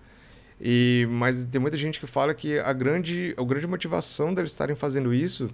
E, 0.60 1.06
mas 1.10 1.44
tem 1.46 1.60
muita 1.60 1.76
gente 1.76 2.00
que 2.00 2.06
fala 2.06 2.34
que 2.34 2.58
a 2.60 2.72
grande, 2.72 3.34
a 3.38 3.44
grande 3.44 3.66
motivação 3.66 4.34
deles 4.34 4.50
estarem 4.52 4.76
fazendo 4.76 5.14
isso 5.14 5.50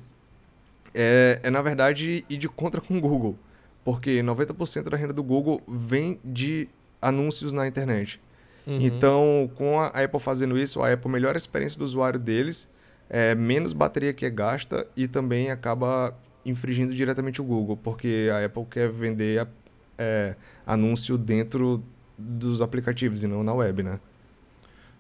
é, 0.95 1.41
é, 1.43 1.51
na 1.51 1.63
verdade, 1.63 2.25
ir 2.29 2.37
de 2.37 2.49
contra 2.49 2.81
com 2.81 2.97
o 2.97 3.01
Google. 3.01 3.39
Porque 3.87 4.21
90% 4.21 4.91
da 4.91 4.97
renda 4.97 5.13
do 5.13 5.23
Google 5.23 5.63
vem 5.69 6.19
de 6.25 6.69
anúncios 7.01 7.53
na 7.53 7.69
internet. 7.69 8.21
Uhum. 8.67 8.79
Então, 8.81 9.49
com 9.55 9.79
a 9.79 9.87
Apple 9.91 10.19
fazendo 10.19 10.59
isso, 10.59 10.83
a 10.83 10.93
Apple 10.93 11.09
melhora 11.09 11.37
a 11.37 11.39
experiência 11.39 11.79
do 11.79 11.85
usuário 11.85 12.19
deles, 12.19 12.69
é, 13.09 13.33
menos 13.37 13.73
bateria 13.73 14.13
que 14.13 14.27
é 14.27 14.31
gasta 14.31 14.85
e 14.97 15.07
também 15.07 15.53
acaba 15.53 16.13
infringindo 16.45 16.93
diretamente 16.93 17.41
o 17.41 17.45
Google, 17.45 17.77
porque 17.77 18.29
a 18.33 18.45
Apple 18.45 18.65
quer 18.69 18.91
vender 18.91 19.43
a- 19.43 19.47
é, 19.97 20.35
anúncio 20.67 21.17
dentro 21.17 21.81
dos 22.19 22.61
aplicativos 22.61 23.23
e 23.23 23.29
não 23.29 23.45
na 23.45 23.55
web, 23.55 23.85
né? 23.85 24.01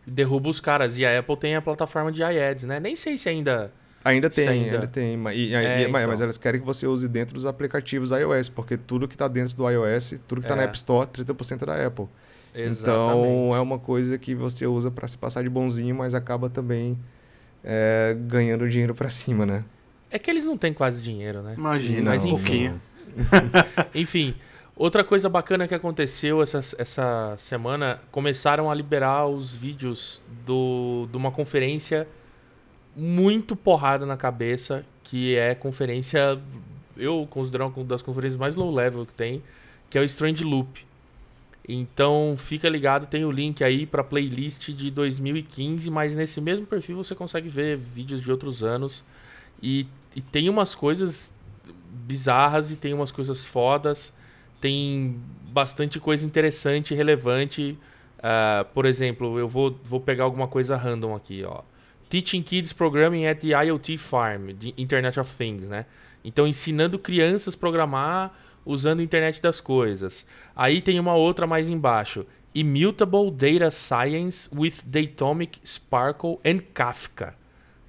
Derruba 0.06 0.48
os 0.48 0.60
caras. 0.60 0.96
E 0.96 1.04
a 1.04 1.18
Apple 1.18 1.36
tem 1.36 1.56
a 1.56 1.60
plataforma 1.60 2.12
de 2.12 2.22
iAds, 2.22 2.64
né? 2.64 2.78
Nem 2.78 2.94
sei 2.94 3.18
se 3.18 3.28
ainda. 3.28 3.72
Ainda 4.06 4.30
tem, 4.30 4.48
ainda. 4.48 4.72
ainda, 4.74 4.86
tem. 4.86 5.14
E, 5.34 5.50
e- 5.50 5.54
É, 5.54 5.82
e- 5.82 5.88
mas- 5.88 6.02
então. 6.02 6.10
Mas 6.12 6.20
elas 6.20 6.38
querem 6.38 6.60
que 6.60 6.66
você 6.66 6.86
use 6.86 7.08
dentro 7.08 7.34
dos 7.34 7.44
aplicativos 7.46 8.10
iOS, 8.10 8.48
porque 8.48 8.76
tudo 8.76 9.06
que 9.08 9.14
está 9.14 9.26
dentro 9.28 9.56
do 9.56 9.68
iOS, 9.68 10.20
tudo 10.26 10.40
que 10.40 10.46
está 10.46 10.54
na 10.56 10.62
É. 10.62 10.64
App 10.66 10.76
Store, 10.76 11.08
30% 11.08 11.62
é 11.62 11.66
da 11.66 11.86
Apple. 11.86 12.06
Exatamente. 12.54 12.80
Então 12.80 13.54
é 13.54 13.60
uma 13.60 13.78
coisa 13.78 14.16
que 14.16 14.34
você 14.34 14.66
usa 14.66 14.90
para 14.90 15.06
se 15.08 15.18
passar 15.18 15.42
de 15.42 15.48
bonzinho, 15.50 15.94
mas 15.94 16.14
acaba 16.14 16.48
também 16.48 16.98
é, 17.64 18.16
ganhando 18.18 18.68
dinheiro 18.68 18.94
para 18.94 19.10
cima, 19.10 19.44
né? 19.44 19.64
É 20.10 20.18
que 20.20 20.30
eles 20.30 20.44
não 20.44 20.56
têm 20.56 20.72
quase 20.72 21.02
dinheiro, 21.02 21.42
né? 21.42 21.54
Imagina, 21.58 22.12
Mas 22.12 22.24
um 22.24 22.28
enfim. 22.28 22.70
pouquinho. 22.70 22.80
Enfim, 23.94 24.34
outra 24.76 25.02
coisa 25.02 25.28
bacana 25.28 25.66
que 25.66 25.74
aconteceu 25.74 26.40
essa, 26.42 26.60
essa 26.78 27.34
semana, 27.38 28.00
começaram 28.10 28.70
a 28.70 28.74
liberar 28.74 29.26
os 29.26 29.52
vídeos 29.52 30.22
do, 30.46 31.08
de 31.10 31.16
uma 31.16 31.30
conferência 31.32 32.06
muito 32.96 33.54
porrada 33.54 34.06
na 34.06 34.16
cabeça, 34.16 34.84
que 35.04 35.36
é 35.36 35.54
conferência, 35.54 36.40
eu 36.96 37.26
considero 37.28 37.66
uma 37.66 37.84
das 37.84 38.00
conferências 38.00 38.38
mais 38.38 38.56
low 38.56 38.74
level 38.74 39.04
que 39.04 39.12
tem, 39.12 39.42
que 39.90 39.98
é 39.98 40.00
o 40.00 40.04
Strange 40.04 40.42
Loop. 40.42 40.84
Então 41.68 42.34
fica 42.38 42.68
ligado, 42.68 43.06
tem 43.06 43.24
o 43.24 43.30
link 43.30 43.62
aí 43.62 43.84
para 43.84 44.02
playlist 44.02 44.70
de 44.70 44.90
2015, 44.90 45.90
mas 45.90 46.14
nesse 46.14 46.40
mesmo 46.40 46.64
perfil 46.64 46.96
você 46.96 47.14
consegue 47.14 47.48
ver 47.48 47.76
vídeos 47.76 48.22
de 48.22 48.30
outros 48.30 48.62
anos. 48.62 49.04
E, 49.62 49.86
e 50.14 50.20
tem 50.20 50.48
umas 50.48 50.74
coisas 50.74 51.34
bizarras 52.06 52.70
e 52.70 52.76
tem 52.76 52.94
umas 52.94 53.10
coisas 53.10 53.44
fodas. 53.44 54.14
Tem 54.60 55.20
bastante 55.48 55.98
coisa 55.98 56.24
interessante 56.24 56.94
e 56.94 56.96
relevante. 56.96 57.76
Ah, 58.22 58.64
por 58.72 58.86
exemplo, 58.86 59.38
eu 59.38 59.48
vou, 59.48 59.76
vou 59.84 60.00
pegar 60.00 60.24
alguma 60.24 60.46
coisa 60.48 60.76
random 60.76 61.14
aqui, 61.14 61.44
ó. 61.44 61.62
Teaching 62.20 62.42
Kids 62.42 62.72
Programming 62.72 63.26
at 63.26 63.40
the 63.40 63.48
IoT 63.48 63.98
Farm, 63.98 64.48
de 64.58 64.72
Internet 64.78 65.18
of 65.20 65.34
Things, 65.36 65.68
né? 65.68 65.84
Então, 66.24 66.46
ensinando 66.46 66.98
crianças 66.98 67.54
a 67.54 67.58
programar 67.58 68.32
usando 68.64 69.00
a 69.00 69.02
internet 69.02 69.40
das 69.42 69.60
coisas. 69.60 70.26
Aí 70.54 70.80
tem 70.80 70.98
uma 70.98 71.14
outra 71.14 71.46
mais 71.46 71.68
embaixo. 71.68 72.24
Immutable 72.54 73.30
Data 73.30 73.70
Science 73.70 74.48
with 74.54 74.74
Datomic 74.84 75.58
Sparkle 75.64 76.38
and 76.44 76.60
Kafka. 76.72 77.34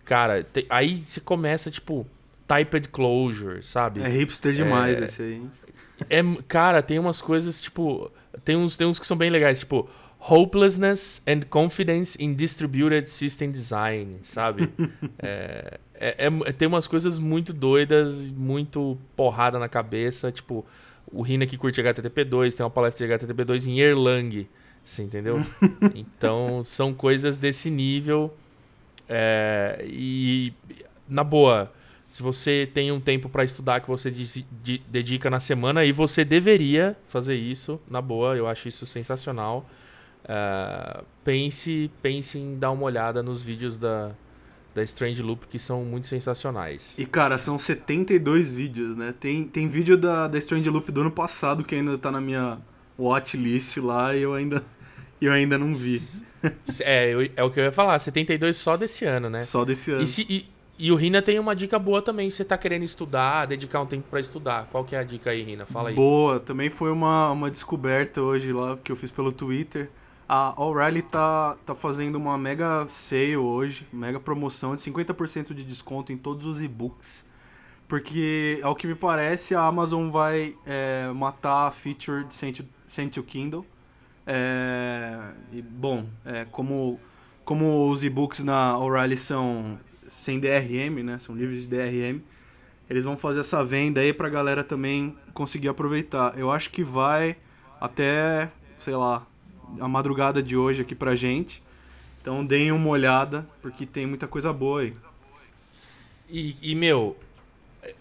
Cara, 0.03 0.43
te- 0.43 0.65
aí 0.69 0.98
você 0.98 1.19
começa, 1.22 1.72
tipo, 1.72 2.05
typed 2.46 2.89
closure, 2.89 3.63
sabe? 3.63 4.01
É 4.01 4.10
hipster 4.10 4.53
demais 4.53 5.00
esse 5.05 5.22
aí. 5.22 5.41
É, 6.10 6.22
cara, 6.48 6.81
tem 6.84 7.00
umas 7.00 7.22
coisas, 7.22 7.62
tipo. 7.62 8.12
Tem 8.43 8.55
uns, 8.55 8.77
tem 8.77 8.86
uns 8.86 9.00
que 9.00 9.07
são 9.07 9.17
bem 9.17 9.29
legais, 9.29 9.60
tipo. 9.60 9.89
Hopelessness 10.19 11.21
and 11.27 11.41
Confidence 11.50 12.17
in 12.21 12.33
Distributed 12.33 13.07
System 13.07 13.51
Design, 13.51 14.17
sabe? 14.24 14.69
é, 15.19 15.79
é- 15.93 16.27
é- 16.45 16.51
tem 16.51 16.67
umas 16.67 16.88
coisas 16.88 17.19
muito 17.19 17.53
doidas, 17.53 18.31
muito 18.31 18.97
porrada 19.15 19.59
na 19.59 19.69
cabeça. 19.69 20.31
Tipo, 20.31 20.65
o 21.12 21.21
Rina 21.21 21.45
que 21.45 21.57
curte 21.57 21.81
HTTP2, 21.81 22.55
tem 22.55 22.63
uma 22.63 22.69
palestra 22.69 23.05
de 23.07 23.13
HTTP2 23.13 23.67
em 23.67 23.79
Erlang, 23.79 24.47
você 24.83 25.03
entendeu? 25.03 25.39
então, 25.95 26.62
são 26.63 26.93
coisas 26.93 27.38
desse 27.38 27.69
nível. 27.69 28.33
é, 29.07 29.86
e, 29.88 30.51
na 31.07 31.24
boa, 31.24 31.71
se 32.07 32.21
você 32.21 32.69
tem 32.74 32.91
um 32.91 33.00
tempo 33.00 33.29
para 33.29 33.43
estudar 33.43 33.79
que 33.79 33.88
você 33.88 34.09
desi- 34.12 34.45
de- 34.63 34.81
dedica 34.89 35.29
na 35.29 35.39
semana, 35.39 35.86
e 35.86 35.91
você 35.93 36.25
deveria 36.25 36.97
fazer 37.05 37.36
isso, 37.36 37.79
na 37.89 38.01
boa, 38.01 38.36
eu 38.36 38.47
acho 38.47 38.67
isso 38.67 38.86
sensacional. 38.86 39.69
É, 40.27 41.03
pense, 41.24 41.89
pense 42.01 42.38
em 42.38 42.57
dar 42.57 42.72
uma 42.72 42.84
olhada 42.84 43.24
nos 43.24 43.41
vídeos 43.41 43.77
da, 43.77 44.12
da 44.75 44.84
Strange 44.84 45.22
Loop, 45.24 45.48
que 45.48 45.57
são 45.57 45.84
muito 45.86 46.07
sensacionais. 46.07 46.98
E, 47.00 47.05
cara, 47.05 47.38
são 47.38 47.57
72 47.57 48.51
vídeos, 48.51 48.98
né? 48.98 49.13
Tem, 49.19 49.43
tem 49.46 49.67
vídeo 49.69 49.98
da, 49.98 50.27
da 50.27 50.38
Strange 50.38 50.69
Loop 50.69 50.91
do 50.91 51.01
ano 51.01 51.12
passado 51.12 51.63
que 51.63 51.75
ainda 51.75 51.98
tá 51.98 52.12
na 52.12 52.19
minha 52.22 52.57
watchlist 53.00 53.77
lá 53.77 54.15
e 54.15 54.22
eu 54.22 54.34
ainda, 54.34 54.63
eu 55.22 55.31
ainda 55.31 55.57
não 55.57 55.74
vi. 55.74 56.01
É, 56.81 57.31
é 57.36 57.43
o 57.43 57.50
que 57.50 57.60
eu 57.60 57.63
ia 57.65 57.72
falar, 57.72 57.98
72 58.00 58.57
só 58.57 58.75
desse 58.77 59.05
ano, 59.05 59.29
né? 59.29 59.41
Só 59.41 59.63
desse 59.65 59.91
ano. 59.91 60.03
E, 60.03 60.07
se- 60.07 60.25
e- 60.29 60.46
e 60.79 60.91
o 60.91 60.96
Rina 60.96 61.24
tem 61.24 61.39
uma 61.39 61.55
dica 61.55 61.79
boa 61.79 62.03
também, 62.03 62.29
se 62.29 62.38
você 62.38 62.46
tá 62.46 62.55
querendo 62.55 62.84
estudar, 62.84 63.48
dedicar 63.48 63.81
um 63.81 63.86
tempo 63.88 64.05
para 64.12 64.19
estudar. 64.19 64.67
Qual 64.72 64.84
que 64.86 64.96
é 64.96 65.00
a 65.00 65.03
dica 65.03 65.31
aí, 65.31 65.41
Rina? 65.41 65.65
Fala 65.65 65.89
aí. 65.89 65.96
Boa, 65.96 66.39
também 66.39 66.69
foi 66.69 66.91
uma, 66.91 67.31
uma 67.31 67.50
descoberta 67.50 68.22
hoje 68.22 68.51
lá 68.53 68.77
que 68.84 68.91
eu 68.91 68.96
fiz 68.96 69.10
pelo 69.10 69.31
Twitter. 69.31 69.89
A 70.29 70.62
O'Reilly 70.62 71.01
tá, 71.01 71.55
tá 71.65 71.74
fazendo 71.74 72.15
uma 72.15 72.38
mega 72.38 72.86
sale 72.89 73.38
hoje, 73.38 73.88
mega 73.93 74.19
promoção 74.19 74.75
de 74.75 74.81
50% 74.81 75.53
de 75.53 75.63
desconto 75.63 76.12
em 76.12 76.17
todos 76.17 76.46
os 76.46 76.62
e-books. 76.62 77.25
Porque, 77.88 78.60
ao 78.62 78.75
que 78.75 78.86
me 78.86 78.96
parece, 78.96 79.55
a 79.55 79.62
Amazon 79.62 80.10
vai 80.10 80.53
é, 80.65 81.10
matar 81.15 81.67
a 81.67 81.72
feature 81.72 82.25
de 82.25 82.34
Send 82.34 83.12
to, 83.12 83.24
Kindle. 83.24 83.65
É, 84.25 85.31
e, 85.53 85.62
bom, 85.62 86.05
é, 86.25 86.46
como, 86.51 87.00
como 87.46 87.89
os 87.89 88.03
e-books 88.03 88.43
na 88.43 88.77
O'Reilly 88.77 89.15
são 89.15 89.79
sem 90.10 90.39
DRM, 90.39 91.03
né? 91.03 91.17
São 91.19 91.34
livres 91.36 91.62
de 91.62 91.67
DRM. 91.67 92.22
Eles 92.89 93.05
vão 93.05 93.17
fazer 93.17 93.41
essa 93.41 93.63
venda 93.63 94.01
aí 94.01 94.12
pra 94.12 94.29
galera 94.29 94.63
também 94.63 95.17
conseguir 95.34 95.69
aproveitar. 95.69 96.38
Eu 96.38 96.51
acho 96.51 96.69
que 96.69 96.84
vai 96.84 97.38
até, 97.79 98.51
sei 98.79 98.96
lá, 98.96 99.25
a 99.79 99.88
madrugada 99.88 100.41
de 100.41 100.55
hoje 100.57 100.81
aqui 100.81 100.95
pra 100.95 101.15
gente. 101.15 101.62
Então 102.21 102.45
deem 102.45 102.71
uma 102.71 102.89
olhada, 102.89 103.47
porque 103.62 103.86
tem 103.86 104.05
muita 104.05 104.27
coisa 104.27 104.51
boa 104.51 104.81
aí. 104.81 104.93
E, 106.29 106.55
e, 106.62 106.75
meu, 106.75 107.15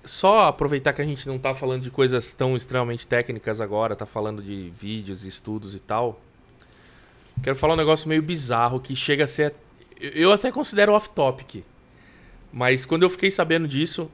só 0.05 0.49
aproveitar 0.49 0.93
que 0.93 1.01
a 1.01 1.05
gente 1.05 1.27
não 1.29 1.39
tá 1.39 1.55
falando 1.55 1.83
de 1.83 1.91
coisas 1.91 2.33
tão 2.33 2.57
extremamente 2.57 3.07
técnicas 3.07 3.61
agora, 3.61 3.95
tá 3.95 4.05
falando 4.07 4.43
de 4.43 4.71
vídeos, 4.71 5.25
estudos 5.25 5.75
e 5.77 5.81
tal. 5.81 6.21
Quero 7.43 7.55
falar 7.55 7.75
um 7.75 7.77
negócio 7.77 8.09
meio 8.09 8.23
bizarro 8.23 8.81
que 8.81 8.97
chega 8.97 9.25
a 9.25 9.29
ser. 9.29 9.55
eu- 10.01 10.33
até 10.33 10.51
considero 10.53 10.93
off-topic. 10.93 11.63
Mas 12.53 12.85
quando 12.85 13.03
eu 13.03 13.11
fiquei 13.11 13.31
sabendo 13.31 13.69
disso, 13.69 14.11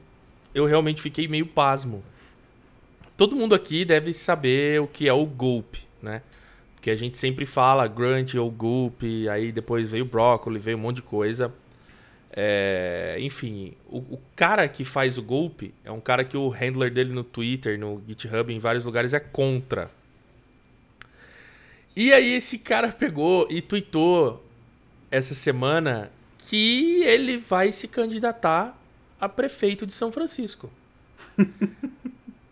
eu 0.53 0.65
realmente 0.65 1.01
fiquei 1.01 1.27
meio 1.27 1.45
pasmo. 1.45 2.03
Todo 3.17 3.35
mundo 3.35 3.53
aqui 3.55 3.83
deve 3.85 4.13
saber 4.13 4.81
o 4.81 4.87
que 4.87 5.07
é 5.07 5.13
o 5.13 5.25
Gulp, 5.25 5.75
né? 6.01 6.21
Porque 6.83 6.91
a 6.91 6.97
gente 6.97 7.17
sempre 7.17 7.45
fala 7.45 7.87
Grunt 7.87 8.35
ou 8.35 8.51
Gulp, 8.51 9.03
aí 9.31 9.53
depois 9.53 9.89
veio 9.89 10.03
Broccoli, 10.03 10.59
veio 10.59 10.77
um 10.77 10.81
monte 10.81 10.97
de 10.97 11.03
coisa. 11.03 11.49
É, 12.29 13.15
enfim, 13.21 13.73
o, 13.89 13.99
o 13.99 14.21
cara 14.35 14.67
que 14.67 14.83
faz 14.83 15.17
o 15.17 15.21
golpe 15.21 15.73
é 15.85 15.89
um 15.89 16.01
cara 16.01 16.25
que 16.25 16.35
o 16.35 16.49
handler 16.49 16.91
dele 16.91 17.13
no 17.13 17.23
Twitter, 17.23 17.79
no 17.79 18.03
GitHub, 18.05 18.53
em 18.53 18.59
vários 18.59 18.83
lugares 18.83 19.13
é 19.13 19.19
contra. 19.21 19.89
E 21.95 22.11
aí 22.11 22.33
esse 22.33 22.59
cara 22.59 22.89
pegou 22.89 23.47
e 23.49 23.61
tweetou 23.61 24.45
essa 25.09 25.33
semana 25.33 26.11
que 26.37 27.01
ele 27.03 27.37
vai 27.37 27.71
se 27.71 27.87
candidatar 27.87 28.77
a 29.21 29.29
prefeito 29.29 29.85
de 29.85 29.93
São 29.93 30.11
Francisco. 30.11 30.69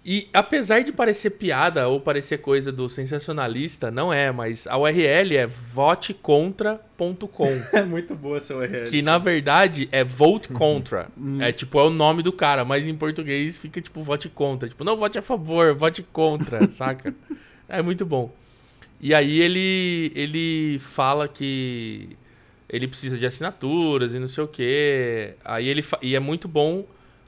E 0.04 0.28
apesar 0.34 0.82
de 0.82 0.92
parecer 0.92 1.30
piada 1.32 1.88
ou 1.88 2.02
parecer 2.02 2.40
coisa 2.40 2.72
do 2.72 2.90
sensacionalista, 2.90 3.92
não 3.92 4.12
é, 4.12 4.32
mas 4.32 4.66
a 4.66 4.76
URL 4.76 5.38
é 5.38 5.46
votecontra.com. 5.46 7.62
É 7.72 7.84
muito 7.84 8.16
boa 8.16 8.38
essa 8.38 8.56
URL. 8.56 8.90
Que 8.90 9.04
na 9.04 9.20
verdade 9.20 9.88
é 9.92 10.04
vote 10.04 10.50
contra. 10.50 11.08
é 11.40 11.52
tipo, 11.52 11.80
é 11.80 11.84
o 11.84 11.92
nome 11.92 12.24
do 12.24 12.34
cara, 12.34 12.66
mas 12.66 12.88
em 12.88 12.96
português 12.96 13.60
fica 13.60 13.80
tipo 13.80 14.02
vote 14.02 14.28
contra. 14.28 14.68
Tipo, 14.68 14.84
não 14.84 14.98
vote 14.98 15.20
a 15.20 15.22
favor, 15.22 15.76
vote 15.76 16.02
contra, 16.02 16.68
saca? 16.72 17.14
É 17.70 17.80
muito 17.82 18.04
bom. 18.04 18.34
E 19.00 19.14
aí 19.14 19.40
ele 19.40 20.12
ele 20.16 20.80
fala 20.80 21.28
que 21.28 22.18
ele 22.68 22.88
precisa 22.88 23.20
de 23.20 23.26
assinaturas 23.28 24.16
e 24.16 24.20
não 24.20 24.28
sei 24.28 24.44
o 24.44 24.48
quê. 24.48 25.36
Aí 25.46 25.68
ele 25.68 25.86
e 26.02 26.16
é 26.16 26.20
muito 26.20 26.48
bom. 26.48 26.86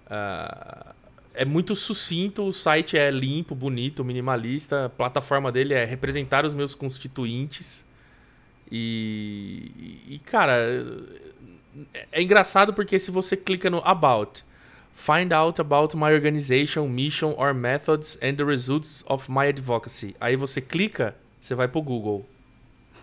ah, 0.09 0.92
é 1.33 1.45
muito 1.45 1.75
sucinto, 1.75 2.43
o 2.43 2.53
site 2.53 2.97
é 2.97 3.09
limpo, 3.09 3.55
bonito, 3.55 4.03
minimalista. 4.03 4.85
A 4.85 4.89
plataforma 4.89 5.51
dele 5.51 5.73
é 5.73 5.83
representar 5.83 6.45
os 6.45 6.53
meus 6.53 6.75
constituintes. 6.75 7.85
E, 8.71 9.99
e, 10.07 10.19
cara, 10.19 10.53
é- 11.93 12.07
é 12.11 12.21
engraçado 12.21 12.73
porque 12.73 12.99
se 12.99 13.11
você 13.11 13.35
clica 13.35 13.69
no 13.69 13.79
About, 13.79 14.43
find 14.93 15.31
out 15.33 15.59
about 15.59 15.95
my 15.97 16.13
organization, 16.13 16.87
mission 16.87 17.33
or 17.37 17.53
methods 17.53 18.17
and 18.21 18.35
the 18.35 18.43
results 18.43 19.03
of 19.07 19.29
my 19.31 19.47
advocacy. 19.47 20.15
Aí 20.19 20.35
você 20.35 20.61
clica, 20.61 21.15
você 21.39 21.55
vai 21.55 21.67
pro 21.67 21.81
Google. 21.81 22.27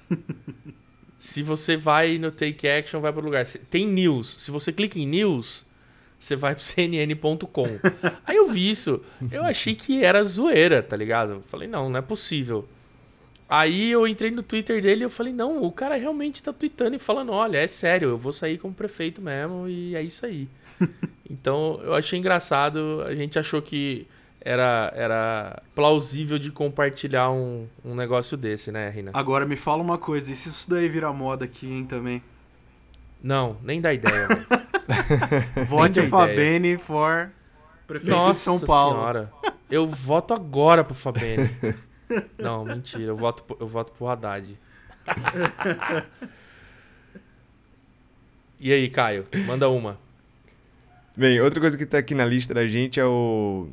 se 1.19 1.43
você 1.43 1.77
vai 1.77 2.17
no 2.19 2.31
Take 2.31 2.67
Action, 2.69 3.01
vai 3.01 3.13
pro 3.13 3.23
lugar. 3.23 3.45
Tem 3.69 3.87
news. 3.87 4.29
Se 4.39 4.51
você 4.51 4.73
clica 4.73 4.99
em 4.99 5.07
news, 5.07 5.67
você 6.21 6.37
vai 6.37 6.55
pro 6.55 6.63
cnn.com. 6.63 7.67
Aí 8.27 8.37
eu 8.37 8.47
vi 8.47 8.71
isso, 8.71 9.03
eu 9.33 9.43
achei 9.43 9.75
que 9.75 10.05
era 10.05 10.23
zoeira, 10.23 10.83
tá 10.83 10.97
ligado? 10.97 11.43
Falei, 11.47 11.67
não, 11.67 11.89
não 11.89 11.99
é 11.99 12.03
possível. 12.03 12.69
Aí 13.49 13.91
eu 13.91 14.07
entrei 14.07 14.31
no 14.31 14.45
Twitter 14.45 14.81
dele 14.81 15.01
e 15.01 15.05
eu 15.05 15.11
falei, 15.11 15.33
não, 15.33 15.65
o 15.65 15.73
cara 15.73 15.97
realmente 15.97 16.41
tá 16.41 16.53
tweetando 16.53 16.95
e 16.95 17.01
falando, 17.01 17.33
olha, 17.33 17.59
é 17.59 17.67
sério, 17.67 18.11
eu 18.11 18.19
vou 18.19 18.33
sair 18.33 18.59
como 18.59 18.73
prefeito 18.73 19.21
mesmo 19.21 19.67
e 19.67 19.97
é 19.97 20.03
isso 20.03 20.25
aí. 20.25 20.47
então 21.29 21.81
eu 21.83 21.95
achei 21.95 22.17
engraçado, 22.17 23.03
a 23.05 23.15
gente 23.15 23.39
achou 23.39 23.61
que 23.61 24.07
era, 24.41 24.93
era 24.95 25.63
plausível 25.75 26.39
de 26.39 26.53
compartilhar 26.53 27.31
um, 27.31 27.67
um 27.85 27.95
negócio 27.95 28.37
desse, 28.37 28.71
né, 28.71 28.89
Rina? 28.89 29.11
Agora 29.15 29.45
me 29.45 29.57
fala 29.57 29.83
uma 29.83 29.99
coisa, 29.99 30.31
e 30.31 30.35
se 30.35 30.49
isso 30.49 30.71
daí 30.71 30.89
virar 30.89 31.13
moda 31.13 31.45
aqui, 31.45 31.67
hein, 31.67 31.85
também? 31.85 32.23
Não, 33.23 33.57
nem 33.63 33.81
dá 33.81 33.93
ideia. 33.93 34.29
velho. 34.29 34.47
Vote. 35.69 36.03
Fabene 36.03 36.77
for 36.77 37.31
prefeito 37.87 38.11
Nossa 38.11 38.33
de 38.33 38.39
São 38.41 38.61
Paulo. 38.61 38.99
senhora. 38.99 39.33
Eu 39.71 39.87
voto 39.87 40.35
agora 40.35 40.85
pro 40.85 40.95
Fabene. 40.95 41.51
Não, 42.39 42.65
mentira. 42.65 43.05
Eu 43.05 43.17
voto, 43.17 43.45
eu 43.61 43.67
voto 43.67 43.93
pro 43.93 44.09
Haddad. 44.09 44.59
E 48.59 48.73
aí, 48.73 48.89
Caio? 48.91 49.25
Manda 49.47 49.69
uma. 49.69 49.99
Bem, 51.17 51.41
outra 51.41 51.61
coisa 51.61 51.77
que 51.77 51.87
tá 51.87 51.99
aqui 51.99 52.15
na 52.15 52.25
lista 52.25 52.55
da 52.55 52.67
gente 52.67 53.01
é 53.01 53.05
o, 53.05 53.69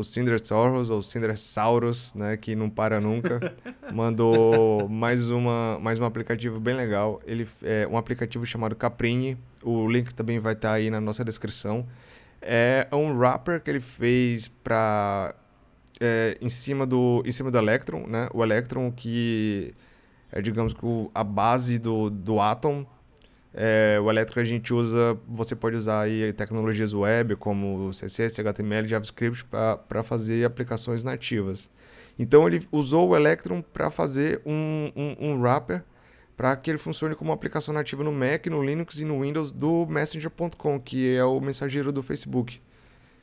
o 0.00 0.04
Cindersaurus, 0.04 0.90
ou 0.90 1.02
Cindersaurus, 1.02 2.14
né, 2.14 2.36
que 2.36 2.54
não 2.54 2.70
para 2.70 3.00
nunca. 3.00 3.54
Mandou 3.92 4.88
mais, 4.88 5.28
uma, 5.28 5.78
mais 5.80 5.98
um 5.98 6.04
aplicativo 6.04 6.60
bem 6.60 6.74
legal. 6.74 7.20
Ele 7.26 7.46
é 7.62 7.86
um 7.86 7.96
aplicativo 7.96 8.46
chamado 8.46 8.76
Caprini. 8.76 9.36
O 9.62 9.90
link 9.90 10.14
também 10.14 10.38
vai 10.38 10.52
estar 10.52 10.72
aí 10.72 10.88
na 10.90 11.00
nossa 11.00 11.24
descrição. 11.24 11.86
É 12.40 12.86
um 12.92 13.16
wrapper 13.18 13.60
que 13.60 13.70
ele 13.70 13.80
fez 13.80 14.46
para 14.46 15.34
é, 16.00 16.38
em 16.40 16.48
cima 16.48 16.86
do 16.86 17.22
em 17.26 17.32
cima 17.32 17.50
do 17.50 17.58
Electron, 17.58 18.06
né? 18.06 18.28
O 18.32 18.44
Electron 18.44 18.92
que 18.92 19.74
é 20.30 20.40
digamos 20.40 20.72
que 20.72 21.10
a 21.12 21.24
base 21.24 21.80
do, 21.80 22.08
do 22.08 22.40
Atom 22.40 22.86
é, 23.54 23.98
o 24.00 24.32
que 24.32 24.40
a 24.40 24.44
gente 24.44 24.72
usa, 24.74 25.18
você 25.26 25.56
pode 25.56 25.76
usar 25.76 26.02
aí 26.02 26.32
tecnologias 26.32 26.92
web 26.92 27.36
como 27.36 27.90
CSS, 27.90 28.40
HTML, 28.40 28.86
JavaScript 28.86 29.44
para 29.44 30.02
fazer 30.02 30.44
aplicações 30.44 31.02
nativas. 31.02 31.70
Então 32.18 32.46
ele 32.46 32.66
usou 32.70 33.08
o 33.08 33.16
Electron 33.16 33.62
para 33.62 33.90
fazer 33.90 34.42
um, 34.44 34.92
um, 34.94 35.30
um 35.30 35.40
wrapper 35.40 35.82
para 36.36 36.54
que 36.56 36.70
ele 36.70 36.78
funcione 36.78 37.14
como 37.14 37.32
aplicação 37.32 37.74
nativa 37.74 38.04
no 38.04 38.12
Mac, 38.12 38.46
no 38.46 38.62
Linux 38.62 38.98
e 38.98 39.04
no 39.04 39.22
Windows 39.22 39.50
do 39.50 39.86
Messenger.com, 39.86 40.78
que 40.80 41.16
é 41.16 41.24
o 41.24 41.40
mensageiro 41.40 41.90
do 41.90 42.02
Facebook. 42.02 42.60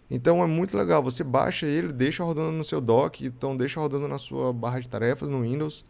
Então 0.09 0.43
é 0.43 0.45
muito 0.45 0.77
legal, 0.77 1.01
você 1.01 1.23
baixa 1.23 1.65
ele, 1.65 1.91
deixa 1.91 2.23
rodando 2.23 2.51
no 2.51 2.63
seu 2.63 2.79
dock, 2.81 3.25
então 3.25 3.55
deixa 3.55 3.79
rodando 3.79 4.07
na 4.07 4.19
sua 4.19 4.53
barra 4.53 4.79
de 4.79 4.89
tarefas 4.89 5.29
no 5.29 5.41
Windows 5.41 5.85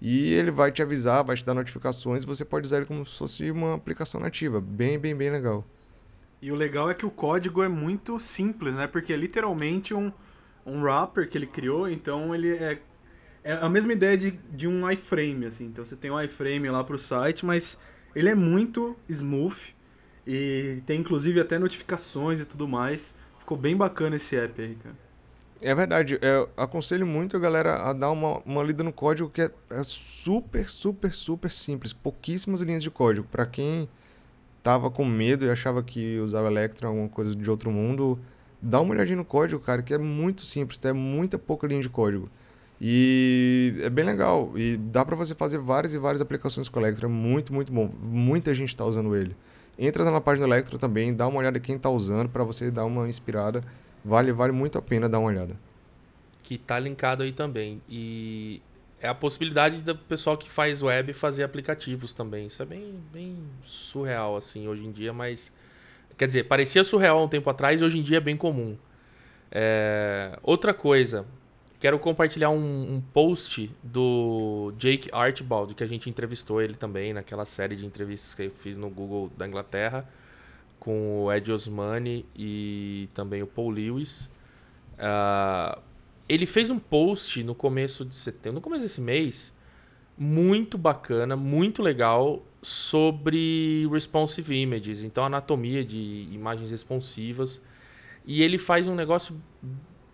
e 0.00 0.32
ele 0.32 0.50
vai 0.50 0.72
te 0.72 0.82
avisar, 0.82 1.22
vai 1.22 1.36
te 1.36 1.44
dar 1.44 1.54
notificações, 1.54 2.24
você 2.24 2.44
pode 2.44 2.66
usar 2.66 2.78
ele 2.78 2.86
como 2.86 3.04
se 3.04 3.18
fosse 3.18 3.50
uma 3.50 3.74
aplicação 3.74 4.20
nativa, 4.20 4.60
bem, 4.60 4.98
bem, 4.98 5.14
bem 5.14 5.30
legal. 5.30 5.64
E 6.40 6.50
o 6.50 6.54
legal 6.54 6.88
é 6.88 6.94
que 6.94 7.04
o 7.04 7.10
código 7.10 7.62
é 7.62 7.68
muito 7.68 8.18
simples, 8.18 8.74
né? 8.74 8.86
Porque 8.86 9.12
é 9.12 9.16
literalmente 9.16 9.92
um, 9.92 10.10
um 10.64 10.82
wrapper 10.82 11.28
que 11.28 11.36
ele 11.36 11.46
criou, 11.46 11.86
então 11.86 12.34
ele 12.34 12.50
é, 12.50 12.80
é 13.44 13.52
a 13.52 13.68
mesma 13.68 13.92
ideia 13.92 14.16
de, 14.16 14.30
de 14.50 14.66
um 14.66 14.90
iframe, 14.90 15.44
assim. 15.44 15.66
Então 15.66 15.84
você 15.84 15.96
tem 15.96 16.10
um 16.10 16.18
iframe 16.18 16.70
lá 16.70 16.82
pro 16.82 16.98
site, 16.98 17.44
mas 17.44 17.76
ele 18.14 18.30
é 18.30 18.34
muito 18.34 18.96
smooth 19.06 19.76
e 20.26 20.82
tem 20.86 21.00
inclusive 21.00 21.38
até 21.40 21.58
notificações 21.58 22.40
e 22.40 22.46
tudo 22.46 22.66
mais. 22.66 23.14
Ficou 23.38 23.58
bem 23.58 23.76
bacana 23.76 24.16
esse 24.16 24.34
app 24.34 24.62
aí, 24.62 24.76
cara. 24.76 25.09
É 25.62 25.74
verdade, 25.74 26.18
eu 26.22 26.48
aconselho 26.56 27.06
muito 27.06 27.36
a 27.36 27.40
galera 27.40 27.82
a 27.82 27.92
dar 27.92 28.10
uma, 28.10 28.38
uma 28.46 28.62
lida 28.62 28.82
no 28.82 28.92
código 28.92 29.28
que 29.28 29.42
é, 29.42 29.50
é 29.68 29.82
super, 29.84 30.70
super, 30.70 31.12
super 31.12 31.50
simples, 31.50 31.92
pouquíssimas 31.92 32.62
linhas 32.62 32.82
de 32.82 32.90
código. 32.90 33.26
Para 33.30 33.44
quem 33.44 33.86
tava 34.62 34.90
com 34.90 35.04
medo 35.04 35.44
e 35.44 35.50
achava 35.50 35.82
que 35.82 36.18
usava 36.18 36.48
Electron 36.48 36.88
alguma 36.88 37.08
coisa 37.10 37.34
de 37.34 37.50
outro 37.50 37.70
mundo, 37.70 38.18
dá 38.60 38.80
uma 38.80 38.94
olhadinha 38.94 39.16
no 39.16 39.24
código, 39.24 39.60
cara, 39.60 39.82
que 39.82 39.92
é 39.92 39.98
muito 39.98 40.42
simples, 40.42 40.78
tem 40.78 40.94
muita 40.94 41.38
pouca 41.38 41.66
linha 41.66 41.82
de 41.82 41.90
código. 41.90 42.30
E 42.80 43.74
é 43.82 43.90
bem 43.90 44.06
legal, 44.06 44.52
e 44.56 44.78
dá 44.78 45.04
para 45.04 45.14
você 45.14 45.34
fazer 45.34 45.58
várias 45.58 45.92
e 45.92 45.98
várias 45.98 46.22
aplicações 46.22 46.70
com 46.70 46.80
o 46.80 46.82
Electron, 46.82 47.08
é 47.08 47.10
muito, 47.10 47.52
muito 47.52 47.70
bom. 47.70 47.90
Muita 48.02 48.54
gente 48.54 48.70
está 48.70 48.86
usando 48.86 49.14
ele. 49.14 49.36
Entra 49.78 50.10
na 50.10 50.20
página 50.22 50.46
do 50.46 50.54
Electron 50.54 50.78
também, 50.78 51.12
dá 51.12 51.28
uma 51.28 51.38
olhada 51.38 51.58
em 51.58 51.60
quem 51.60 51.76
está 51.76 51.90
usando 51.90 52.30
para 52.30 52.44
você 52.44 52.70
dar 52.70 52.86
uma 52.86 53.06
inspirada. 53.06 53.62
Vale, 54.04 54.32
vale 54.32 54.52
muito 54.52 54.78
a 54.78 54.82
pena 54.82 55.08
dar 55.08 55.18
uma 55.18 55.28
olhada. 55.28 55.56
Que 56.42 56.58
tá 56.58 56.78
linkado 56.78 57.22
aí 57.22 57.32
também. 57.32 57.80
E 57.88 58.62
é 59.00 59.08
a 59.08 59.14
possibilidade 59.14 59.82
do 59.82 59.96
pessoal 59.96 60.36
que 60.36 60.50
faz 60.50 60.82
web 60.82 61.12
fazer 61.12 61.42
aplicativos 61.42 62.12
também. 62.12 62.46
Isso 62.46 62.62
é 62.62 62.66
bem, 62.66 62.94
bem 63.12 63.38
surreal, 63.62 64.36
assim, 64.36 64.68
hoje 64.68 64.84
em 64.84 64.92
dia, 64.92 65.12
mas. 65.12 65.52
Quer 66.18 66.26
dizer, 66.26 66.44
parecia 66.44 66.84
surreal 66.84 67.18
há 67.18 67.24
um 67.24 67.28
tempo 67.28 67.48
atrás 67.48 67.80
e 67.80 67.84
hoje 67.84 67.98
em 67.98 68.02
dia 68.02 68.18
é 68.18 68.20
bem 68.20 68.36
comum. 68.36 68.76
É, 69.50 70.38
Outra 70.42 70.74
coisa, 70.74 71.24
quero 71.80 71.98
compartilhar 71.98 72.50
um, 72.50 72.94
um 72.94 73.00
post 73.00 73.74
do 73.82 74.72
Jake 74.76 75.08
Archibald, 75.12 75.74
que 75.74 75.82
a 75.82 75.86
gente 75.86 76.10
entrevistou 76.10 76.60
ele 76.60 76.74
também 76.74 77.14
naquela 77.14 77.46
série 77.46 77.74
de 77.74 77.86
entrevistas 77.86 78.34
que 78.34 78.42
eu 78.42 78.50
fiz 78.50 78.76
no 78.76 78.90
Google 78.90 79.30
da 79.36 79.48
Inglaterra, 79.48 80.06
com 80.80 81.24
o 81.24 81.32
Ed 81.32 81.52
Osmani 81.52 82.26
e 82.34 83.08
também 83.14 83.42
o 83.42 83.46
Paul 83.46 83.70
Lewis. 83.70 84.28
Ah, 84.98 85.78
ele 86.28 86.46
fez 86.46 86.70
um 86.70 86.78
post 86.78 87.44
no 87.44 87.54
começo 87.54 88.04
de 88.04 88.16
setembro, 88.16 88.56
no 88.56 88.60
começo 88.60 88.82
desse 88.82 89.00
mês, 89.00 89.54
muito 90.16 90.76
bacana, 90.76 91.36
muito 91.36 91.82
legal, 91.82 92.42
sobre 92.62 93.88
responsive 93.90 94.54
images, 94.54 95.02
então 95.04 95.24
anatomia 95.24 95.84
de 95.84 96.28
imagens 96.30 96.70
responsivas. 96.70 97.60
E 98.26 98.42
ele 98.42 98.58
faz 98.58 98.86
um 98.86 98.94
negócio 98.94 99.40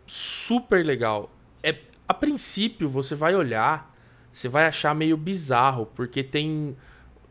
super 0.06 0.84
legal. 0.84 1.30
É, 1.62 1.76
a 2.06 2.14
princípio, 2.14 2.88
você 2.88 3.14
vai 3.14 3.34
olhar, 3.34 3.94
você 4.32 4.48
vai 4.48 4.66
achar 4.66 4.94
meio 4.94 5.16
bizarro, 5.16 5.86
porque 5.86 6.22
tem, 6.22 6.76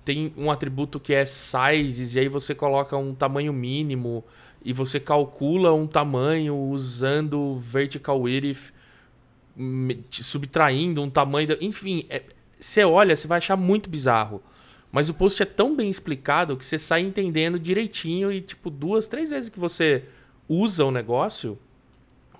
tem 0.06 0.32
um 0.38 0.52
atributo 0.52 1.00
que 1.00 1.13
é 1.13 1.26
sizes, 1.26 2.15
e 2.15 2.20
aí 2.20 2.30
você 2.30 2.54
coloca 2.54 2.96
um 2.96 3.13
tamanho 3.13 3.52
mínimo, 3.52 4.24
e 4.63 4.72
você 4.72 5.00
calcula 5.00 5.74
um 5.74 5.88
tamanho 5.88 6.56
usando 6.56 7.56
vertical 7.56 8.22
width, 8.22 8.72
subtraindo 10.12 11.02
um 11.02 11.10
tamanho. 11.10 11.58
Enfim, 11.60 12.06
é- 12.10 12.24
você 12.60 12.84
olha, 12.84 13.15
você 13.15 13.28
vai 13.28 13.39
achar 13.39 13.58
muito 13.58 13.89
bizarro. 13.89 14.41
Mas 14.91 15.10
o 15.10 15.13
post 15.13 15.41
é 15.41 15.46
tão 15.46 15.76
bem 15.76 15.89
explicado 15.89 16.56
que 16.56 16.65
você 16.65 16.80
sai 16.80 17.02
entendendo 17.02 17.60
direitinho 17.60 18.32
e, 18.32 18.39
tipo, 18.41 18.70
duas, 18.70 19.08
três 19.08 19.30
vezes 19.30 19.50
que 19.50 19.60
você 19.60 20.06
usa 20.48 20.86
o 20.86 20.91
negócio, 20.91 21.60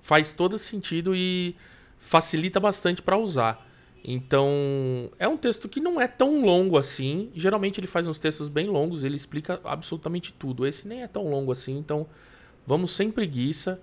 faz 0.00 0.32
todo 0.32 0.58
sentido 0.58 1.14
e 1.14 1.54
facilita 1.98 2.58
bastante 2.58 3.02
para 3.02 3.18
usar. 3.18 3.65
Então, 4.04 5.10
é 5.18 5.26
um 5.26 5.36
texto 5.36 5.68
que 5.68 5.80
não 5.80 6.00
é 6.00 6.06
tão 6.06 6.42
longo 6.42 6.78
assim. 6.78 7.30
Geralmente 7.34 7.80
ele 7.80 7.86
faz 7.86 8.06
uns 8.06 8.18
textos 8.18 8.48
bem 8.48 8.68
longos, 8.68 9.02
ele 9.02 9.16
explica 9.16 9.60
absolutamente 9.64 10.32
tudo. 10.32 10.66
Esse 10.66 10.86
nem 10.86 11.02
é 11.02 11.08
tão 11.08 11.28
longo 11.28 11.50
assim, 11.50 11.76
então 11.76 12.06
vamos 12.66 12.92
sem 12.92 13.10
preguiça 13.10 13.80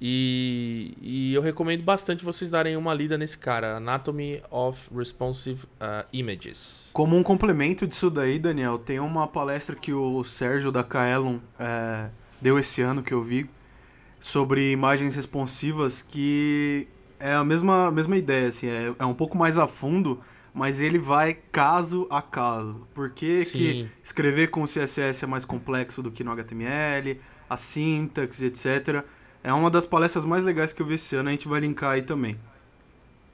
E, 0.00 0.94
e 1.00 1.34
eu 1.34 1.40
recomendo 1.40 1.82
bastante 1.82 2.24
vocês 2.24 2.50
darem 2.50 2.76
uma 2.76 2.92
lida 2.92 3.16
nesse 3.16 3.38
cara, 3.38 3.76
Anatomy 3.76 4.42
of 4.50 4.90
Responsive 4.94 5.64
uh, 5.64 6.06
Images. 6.12 6.90
Como 6.92 7.16
um 7.16 7.22
complemento 7.22 7.86
disso 7.86 8.10
daí, 8.10 8.38
Daniel, 8.38 8.78
tem 8.78 8.98
uma 8.98 9.26
palestra 9.26 9.76
que 9.76 9.92
o 9.92 10.24
Sérgio 10.24 10.72
da 10.72 10.82
Kaelon 10.82 11.38
é, 11.58 12.10
deu 12.40 12.58
esse 12.58 12.82
ano 12.82 13.02
que 13.02 13.14
eu 13.14 13.22
vi 13.22 13.48
sobre 14.18 14.72
imagens 14.72 15.14
responsivas 15.14 16.02
que 16.02 16.88
é 17.18 17.32
a 17.34 17.44
mesma, 17.44 17.90
mesma 17.90 18.16
ideia, 18.16 18.48
assim, 18.48 18.68
é, 18.68 18.94
é 18.98 19.04
um 19.04 19.14
pouco 19.14 19.36
mais 19.36 19.58
a 19.58 19.66
fundo, 19.66 20.20
mas 20.52 20.80
ele 20.80 20.98
vai 20.98 21.34
caso 21.34 22.06
a 22.10 22.22
caso. 22.22 22.86
Por 22.94 23.10
que, 23.10 23.44
que 23.44 23.88
escrever 24.02 24.48
com 24.48 24.64
CSS 24.64 25.24
é 25.24 25.26
mais 25.26 25.44
complexo 25.44 26.02
do 26.02 26.10
que 26.10 26.22
no 26.22 26.30
HTML, 26.32 27.20
a 27.48 27.56
sintaxe, 27.56 28.46
etc. 28.46 29.04
É 29.42 29.52
uma 29.52 29.70
das 29.70 29.84
palestras 29.84 30.24
mais 30.24 30.44
legais 30.44 30.72
que 30.72 30.80
eu 30.80 30.86
vi 30.86 30.94
esse 30.94 31.16
ano, 31.16 31.28
a 31.28 31.32
gente 31.32 31.48
vai 31.48 31.60
linkar 31.60 31.92
aí 31.92 32.02
também. 32.02 32.36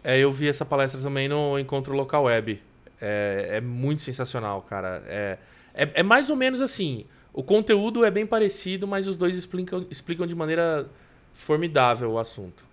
É, 0.03 0.19
eu 0.19 0.33
vi 0.33 0.49
essa 0.49 0.65
palestra 0.65 1.01
também 1.01 1.29
no 1.29 1.59
Encontro 1.59 1.95
Local 1.95 2.25
Web. 2.25 2.61
É, 3.01 3.49
é 3.53 3.61
muito 3.61 4.03
sensacional, 4.03 4.63
cara. 4.63 5.03
É, 5.07 5.39
é, 5.75 5.91
é 5.95 6.03
mais 6.03 6.31
ou 6.31 6.37
menos 6.37 6.61
assim. 6.61 7.05
O 7.33 7.43
conteúdo 7.43 8.05
é 8.05 8.11
bem 8.11 8.27
parecido, 8.27 8.89
mas 8.89 9.07
os 9.07 9.17
dois 9.17 9.37
explicam, 9.37 9.87
explicam 9.91 10.27
de 10.27 10.35
maneira 10.35 10.89
formidável 11.33 12.13
o 12.13 12.19
assunto. 12.19 12.70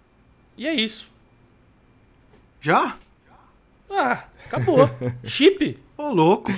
E 0.58 0.68
é 0.68 0.74
isso. 0.74 1.10
Já? 2.60 2.98
Ah, 3.90 4.26
acabou. 4.46 4.90
Chip? 5.24 5.78
Ô, 5.98 6.10
louco! 6.10 6.52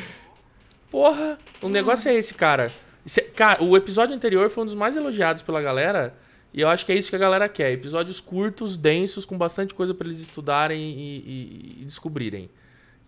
Porra, 0.89 1.37
o 1.61 1.69
negócio 1.69 2.09
é 2.09 2.15
esse, 2.15 2.33
cara. 2.33 2.71
Esse- 3.05 3.21
cara, 3.21 3.63
o 3.63 3.75
episódio 3.77 4.15
anterior 4.15 4.49
foi 4.49 4.63
um 4.63 4.65
dos 4.65 4.75
mais 4.75 4.95
elogiados 4.95 5.41
pela 5.41 5.61
galera. 5.61 6.15
E 6.51 6.61
eu 6.61 6.67
acho 6.69 6.83
que 6.85 6.91
é 6.91 6.95
isso 6.95 7.09
que 7.09 7.15
a 7.15 7.19
galera 7.19 7.47
quer. 7.47 7.71
Episódios 7.71 8.19
curtos, 8.19 8.77
densos, 8.77 9.23
com 9.25 9.37
bastante 9.37 9.73
coisa 9.73 9.93
pra 9.93 10.07
eles 10.07 10.19
estudarem 10.19 10.81
e, 10.81 11.17
e- 11.19 11.81
e 11.81 11.85
descobrirem. 11.85 12.49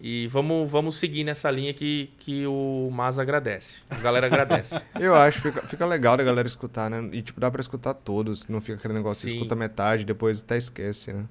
E 0.03 0.25
vamos, 0.27 0.69
vamos 0.71 0.97
seguir 0.97 1.23
nessa 1.23 1.51
linha 1.51 1.71
que, 1.75 2.09
que 2.17 2.43
o 2.47 2.89
Mas 2.91 3.19
agradece. 3.19 3.81
A 3.87 3.97
galera 3.97 4.25
agradece. 4.25 4.81
Eu 4.99 5.13
acho, 5.13 5.39
fica, 5.41 5.61
fica 5.61 5.85
legal 5.85 6.17
da 6.17 6.23
galera 6.23 6.47
escutar, 6.47 6.89
né? 6.89 7.07
E, 7.11 7.21
tipo, 7.21 7.39
dá 7.39 7.51
pra 7.51 7.61
escutar 7.61 7.93
todos. 7.93 8.47
Não 8.47 8.59
fica 8.59 8.79
aquele 8.79 8.95
negócio, 8.95 9.29
Sim. 9.29 9.35
escuta 9.35 9.55
metade, 9.55 10.03
depois 10.03 10.41
até 10.41 10.57
esquece, 10.57 11.13
né? 11.13 11.25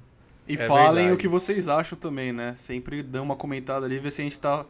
E 0.46 0.54
É 0.54 0.66
falem 0.68 0.94
verdade. 1.06 1.12
o 1.14 1.16
que 1.16 1.26
vocês 1.26 1.68
acham 1.68 1.98
também, 1.98 2.32
né? 2.32 2.54
Sempre 2.56 3.02
dão 3.02 3.24
uma 3.24 3.34
comentada 3.34 3.86
ali, 3.86 3.98
ver 3.98 4.12
se 4.12 4.20
a 4.20 4.24
gente 4.24 4.38
tá 4.38 4.64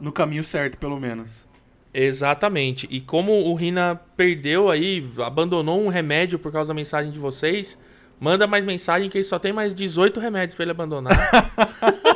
no 0.00 0.10
caminho 0.10 0.42
certo, 0.42 0.76
pelo 0.76 0.98
menos. 0.98 1.46
Exatamente. 1.92 2.88
E 2.90 3.00
como 3.00 3.32
o 3.32 3.54
Rina 3.54 4.00
perdeu 4.16 4.68
aí, 4.68 5.08
abandonou 5.24 5.80
um 5.80 5.88
remédio 5.88 6.40
por 6.40 6.50
causa 6.50 6.68
da 6.68 6.74
mensagem 6.74 7.12
de 7.12 7.20
vocês, 7.20 7.78
manda 8.18 8.48
mais 8.48 8.64
mensagem 8.64 9.08
que 9.08 9.16
ele 9.18 9.24
só 9.24 9.38
tem 9.38 9.52
mais 9.52 9.72
18 9.72 10.18
remédios 10.18 10.56
pra 10.56 10.64
ele 10.64 10.72
abandonar. 10.72 11.14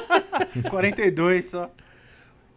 42 0.69 1.47
só. 1.47 1.71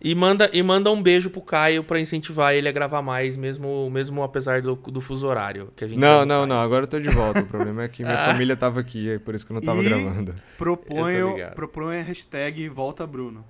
E 0.03 0.15
manda, 0.15 0.49
e 0.51 0.63
manda 0.63 0.89
um 0.89 0.99
beijo 1.01 1.29
pro 1.29 1.41
Caio 1.41 1.83
pra 1.83 1.99
incentivar 1.99 2.55
ele 2.55 2.67
a 2.67 2.71
gravar 2.71 3.03
mais, 3.03 3.37
mesmo, 3.37 3.87
mesmo 3.91 4.23
apesar 4.23 4.59
do, 4.59 4.75
do 4.75 4.99
fuso 4.99 5.27
horário. 5.27 5.71
Que 5.75 5.83
a 5.83 5.87
gente 5.87 5.99
Não, 5.99 6.25
não, 6.25 6.47
não, 6.47 6.59
agora 6.59 6.85
eu 6.85 6.87
tô 6.87 6.99
de 6.99 7.09
volta. 7.09 7.41
O 7.41 7.45
problema 7.45 7.83
é 7.83 7.87
que 7.87 8.03
minha 8.03 8.17
família 8.25 8.55
tava 8.57 8.79
aqui, 8.79 9.11
é 9.11 9.19
por 9.19 9.35
isso 9.35 9.45
que 9.45 9.51
eu 9.51 9.55
não 9.55 9.61
tava 9.61 9.79
E- 9.81 9.85
gravando. 9.85 10.33
Proponho, 10.57 11.35
proponho 11.53 11.99
a 11.99 12.03
hashtag 12.03 12.67
Volta 12.69 13.05
Bruno. 13.05 13.45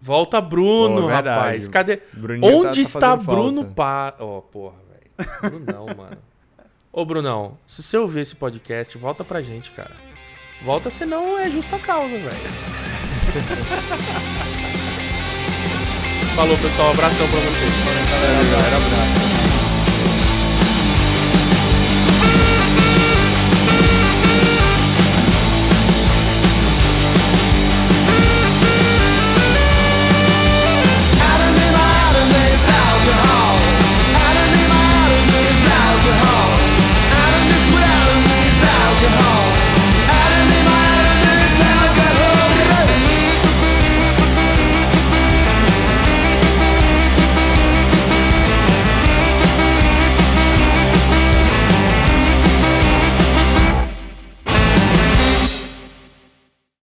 Volta 0.00 0.40
Bruno, 0.40 1.02
Pô, 1.02 1.06
rapaz. 1.06 1.68
Cadê? 1.68 2.00
Bruninho 2.12 2.50
tá- 2.50 2.58
Onde 2.68 2.82
tá 2.82 2.88
está 2.88 3.18
fazendo 3.20 3.24
Bruno. 3.62 3.74
Pá? 3.74 4.14
Ó, 4.18 4.40
porra, 4.40 4.74
velho. 4.90 5.40
Brunão, 5.40 5.86
mano. 5.96 6.18
Ô, 6.92 7.04
Brunão, 7.04 7.56
se 7.64 7.80
você 7.80 7.96
ouvir 7.96 8.20
esse 8.22 8.34
podcast, 8.34 8.98
volta 8.98 9.22
pra 9.22 9.40
gente, 9.40 9.70
cara. 9.70 9.92
Volta, 10.64 10.90
senão 10.90 11.38
é 11.38 11.48
justa 11.48 11.78
causa, 11.78 12.08
velho. 12.18 12.93
Falou, 16.36 16.56
pessoal. 16.58 16.90
Abração 16.90 17.26
pra 17.28 17.40
vocês. 17.40 17.72
Valeu, 18.10 18.50
galera, 18.50 18.76
abraço. 18.76 19.43